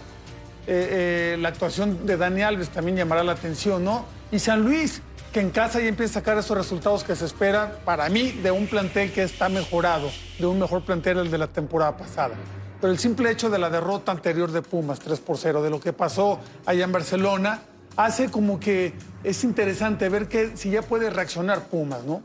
[0.69, 4.05] Eh, eh, la actuación de Dani Alves también llamará la atención, ¿no?
[4.33, 5.01] Y San Luis,
[5.31, 8.51] que en casa ya empieza a sacar esos resultados que se esperan, para mí, de
[8.51, 10.09] un plantel que está mejorado,
[10.39, 12.35] de un mejor plantel el de la temporada pasada.
[12.81, 15.79] Pero el simple hecho de la derrota anterior de Pumas, 3 por 0, de lo
[15.79, 17.61] que pasó allá en Barcelona,
[17.95, 22.21] hace como que es interesante ver que si ya puede reaccionar Pumas, ¿no?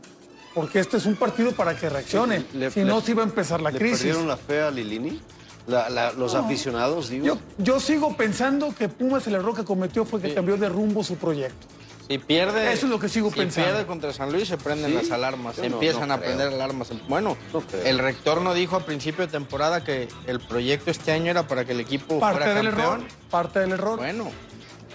[0.53, 2.45] Porque este es un partido para que reaccione.
[2.53, 3.97] Le- si le- no, se iba a empezar la ¿Le crisis.
[4.01, 5.19] perdieron la fe a Lilini?
[5.65, 6.41] La- la- los No.
[6.41, 7.25] aficionados, digo.
[7.25, 11.03] Yo, yo sigo pensando que Pumas el error que cometió fue que cambió de rumbo
[11.03, 11.65] su proyecto.
[12.07, 12.73] Si pierde.
[12.73, 13.69] Eso es lo que sigo si pensando.
[13.69, 14.97] pierde contra San Luis, se prenden ¿Sí?
[14.97, 15.55] las alarmas.
[15.57, 16.89] Yo empiezan no a prender alarmas.
[17.07, 17.37] Bueno,
[17.85, 21.63] el rector no dijo a principio de temporada que el proyecto este año era para
[21.65, 22.99] que el equipo Parte fuera del campeón.
[23.01, 23.07] error.
[23.29, 23.97] Parte del error.
[23.99, 24.31] Bueno,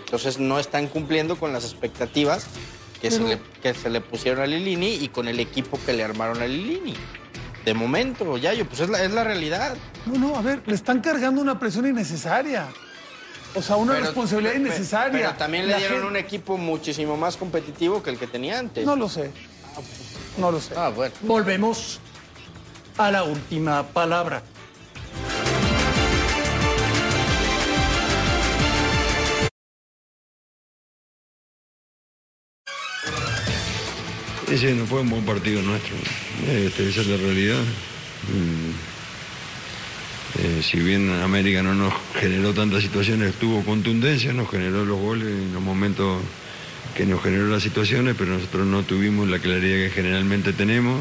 [0.00, 2.46] entonces no están cumpliendo con las expectativas
[3.00, 6.04] que, se, le, que se le pusieron a Lilini y con el equipo que le
[6.04, 6.94] armaron a Lilini.
[7.64, 9.76] De momento, Yayo, pues es la, es la realidad.
[10.06, 12.66] No, no, a ver, le están cargando una presión innecesaria.
[13.54, 15.10] O sea, una Pero- responsabilidad innecesaria.
[15.28, 18.58] Pero también le La dieron gente- un equipo muchísimo más competitivo que el que tenía
[18.58, 18.84] antes.
[18.84, 19.30] No lo sé.
[20.36, 20.74] No lo sé.
[20.76, 21.14] Ah, bueno.
[21.22, 22.00] Volvemos
[22.98, 24.42] a la última palabra.
[34.50, 35.94] Ese no fue un buen partido nuestro.
[36.50, 37.60] Este, esa es la realidad.
[38.32, 38.97] Mm.
[40.36, 45.28] Eh, si bien América no nos generó tantas situaciones, tuvo contundencia, nos generó los goles
[45.28, 46.20] en los momentos
[46.94, 51.00] que nos generó las situaciones, pero nosotros no tuvimos la claridad que generalmente tenemos.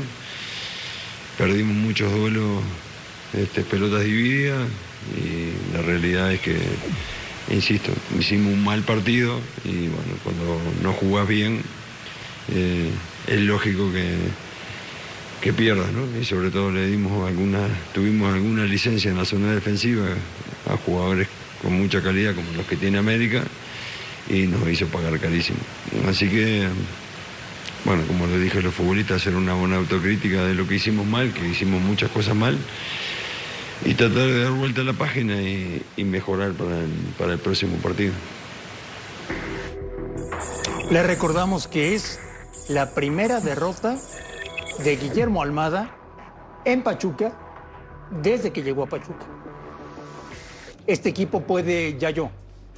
[1.38, 2.64] Perdimos muchos duelos,
[3.34, 4.68] este, pelotas divididas,
[5.16, 6.58] Y la realidad es que,
[7.50, 11.62] insisto, hicimos un mal partido y bueno, cuando no jugás bien,
[12.54, 12.90] eh,
[13.28, 14.16] es lógico que,
[15.42, 16.20] que pierdas, ¿no?
[16.20, 17.60] Y sobre todo le dimos alguna,
[17.94, 20.06] tuvimos alguna licencia en la zona defensiva
[20.70, 21.28] a jugadores
[21.62, 23.44] con mucha calidad como los que tiene América
[24.30, 25.60] y nos hizo pagar carísimo.
[26.08, 26.68] Así que,
[27.86, 31.06] bueno, como le dije a los futbolistas, hacer una buena autocrítica de lo que hicimos
[31.06, 32.58] mal, que hicimos muchas cosas mal,
[33.86, 37.40] y tratar de dar vuelta a la página y, y mejorar para el, para el
[37.40, 38.14] próximo partido.
[40.90, 42.20] Le recordamos que es
[42.70, 43.98] la primera derrota
[44.84, 45.96] de Guillermo Almada
[46.66, 47.32] en Pachuca
[48.22, 49.26] desde que llegó a Pachuca.
[50.86, 52.30] Este equipo puede, ya yo,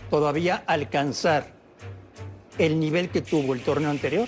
[0.09, 1.53] todavía alcanzar
[2.57, 4.27] el nivel que tuvo el torneo anterior.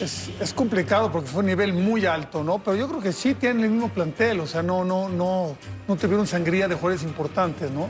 [0.00, 2.58] Es, es complicado porque fue un nivel muy alto, ¿no?
[2.58, 5.56] Pero yo creo que sí tienen el mismo plantel, o sea, no, no, no,
[5.86, 7.88] no tuvieron sangría de jugadores importantes, ¿no?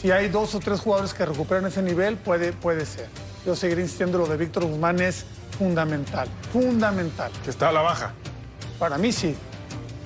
[0.00, 3.08] Si hay dos o tres jugadores que recuperan ese nivel, puede, puede ser.
[3.44, 5.26] Yo seguiré insistiendo, lo de Víctor Guzmán es
[5.58, 7.30] fundamental, fundamental.
[7.44, 8.12] Que está a la baja.
[8.78, 9.34] Para mí sí,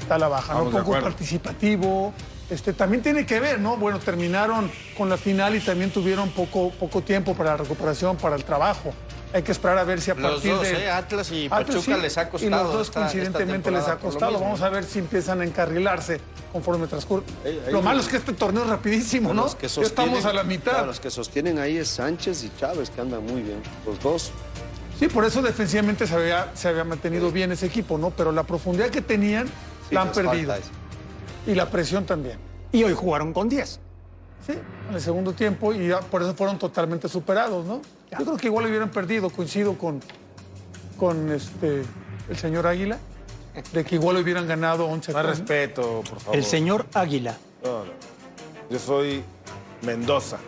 [0.01, 0.85] está a la baja, Estamos ¿no?
[0.85, 2.13] Poco participativo.
[2.51, 3.77] Este, también tiene que ver, ¿no?
[3.77, 8.37] Bueno, terminaron con la final y también tuvieron poco, poco tiempo para la recuperación, para
[8.37, 8.93] el trabajo.
[9.35, 10.85] Hay que esperar a ver si a Los partir dos, de...
[10.85, 10.91] ¿eh?
[10.91, 13.89] Atlas y Atlas, Pachuca sí, les ha Y costado los dos esta- coincidentemente esta les
[13.89, 14.39] ha costado.
[14.39, 16.21] Vamos a ver si empiezan a encarrilarse
[16.53, 17.23] conforme transcurre.
[17.43, 19.45] ahí- Lo malo es que este torneo es rapidísimo, ¿no?
[19.45, 20.73] Los que Ya estamos a la mitad.
[20.73, 23.63] claro, los que sostienen ahí es Sánchez y Chávez, que andan muy bien.
[23.87, 24.33] Los dos.
[25.03, 28.11] Sí, por eso defensivamente se había, se había mantenido bien ese equipo, ¿no?
[28.11, 29.49] Pero la profundidad que tenían
[29.89, 30.55] Sí, la han perdido.
[31.45, 32.39] Y la presión también.
[32.71, 33.81] Y hoy jugaron con 10.
[34.47, 34.53] Sí,
[34.89, 37.83] en el segundo tiempo y ya por eso fueron totalmente superados, ¿no?
[38.17, 39.99] Yo creo que igual hubieran perdido, coincido con,
[40.97, 41.83] con este,
[42.29, 42.97] el señor Águila,
[43.73, 46.37] de que igual hubieran ganado 11 Más con- respeto, por favor.
[46.39, 47.37] El señor Águila.
[47.65, 47.91] No, no.
[48.71, 49.25] Yo soy
[49.85, 50.39] Mendoza.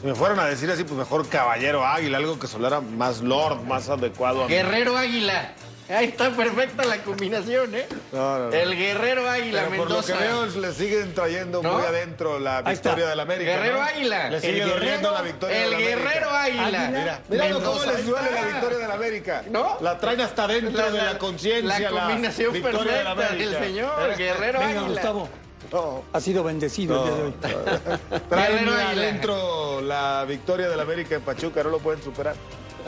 [0.00, 3.62] Si me fueran a decir así, pues mejor caballero águila, algo que sonara más lord,
[3.62, 4.54] más adecuado a mí.
[4.54, 5.54] Guerrero Águila.
[5.90, 7.86] Ahí está perfecta la combinación, ¿eh?
[8.12, 8.52] No, no, no.
[8.52, 10.18] El Guerrero Águila Pero por lo Mendoza.
[10.18, 11.72] que veo, le siguen trayendo ¿No?
[11.72, 13.08] muy adentro la victoria está.
[13.10, 13.50] de la América.
[13.52, 13.82] Guerrero ¿no?
[13.84, 14.30] Águila.
[14.30, 15.96] Le sigue El doliendo Guerrero- la victoria el de la América.
[16.10, 16.88] Guerrero Águila.
[16.90, 17.92] Mira, mira cómo Mendoza.
[17.92, 19.42] les duele la victoria de la América.
[19.50, 19.78] ¿No?
[19.80, 21.90] La traen hasta dentro La- de la- conciencia.
[21.90, 23.58] la combinación la perfecta del América.
[23.58, 24.88] señor, Guerrero Venga, Águila.
[24.92, 25.28] Gustavo.
[25.72, 26.02] No.
[26.12, 28.20] Ha sido bendecido el día de hoy.
[28.28, 32.34] Traen adentro la victoria de la América en Pachuca, no lo pueden superar.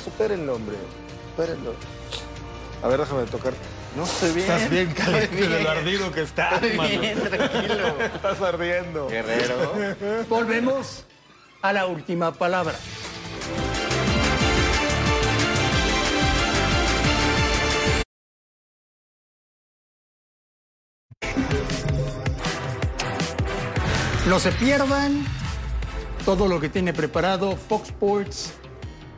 [0.03, 0.77] Supérenlo, hombre.
[1.31, 1.75] Supérenlo.
[2.83, 3.53] A ver, déjame tocar.
[3.97, 4.51] No estoy bien.
[4.51, 5.64] Estás bien caliente de bien.
[5.64, 7.01] lo ardido que estás, Estoy mano.
[7.01, 7.95] bien, tranquilo.
[8.14, 9.09] Estás ardiendo.
[9.09, 9.73] Guerrero.
[10.29, 11.05] Volvemos
[11.62, 12.75] a la última palabra.
[24.31, 25.26] No se pierdan
[26.24, 28.53] todo lo que tiene preparado Fox Sports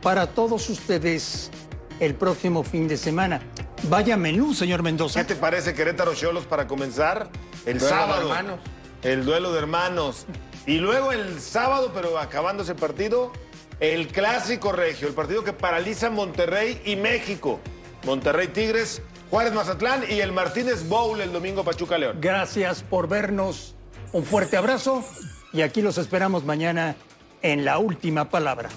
[0.01, 1.51] para todos ustedes
[1.99, 3.39] el próximo fin de semana.
[3.83, 5.19] Vaya menú, señor Mendoza.
[5.19, 7.29] ¿Qué te parece Querétaro Cholos para comenzar?
[7.67, 8.21] El Duelo de sábado.
[8.21, 8.59] hermanos.
[9.03, 10.25] El duelo de hermanos.
[10.65, 13.31] Y luego el sábado, pero acabando ese partido,
[13.79, 17.59] el clásico regio, el partido que paraliza Monterrey y México.
[18.03, 22.17] Monterrey Tigres, Juárez Mazatlán y el Martínez Bowl el domingo Pachuca León.
[22.19, 23.75] Gracias por vernos.
[24.13, 25.03] Un fuerte abrazo
[25.51, 26.95] y aquí los esperamos mañana
[27.41, 28.69] en la última palabra.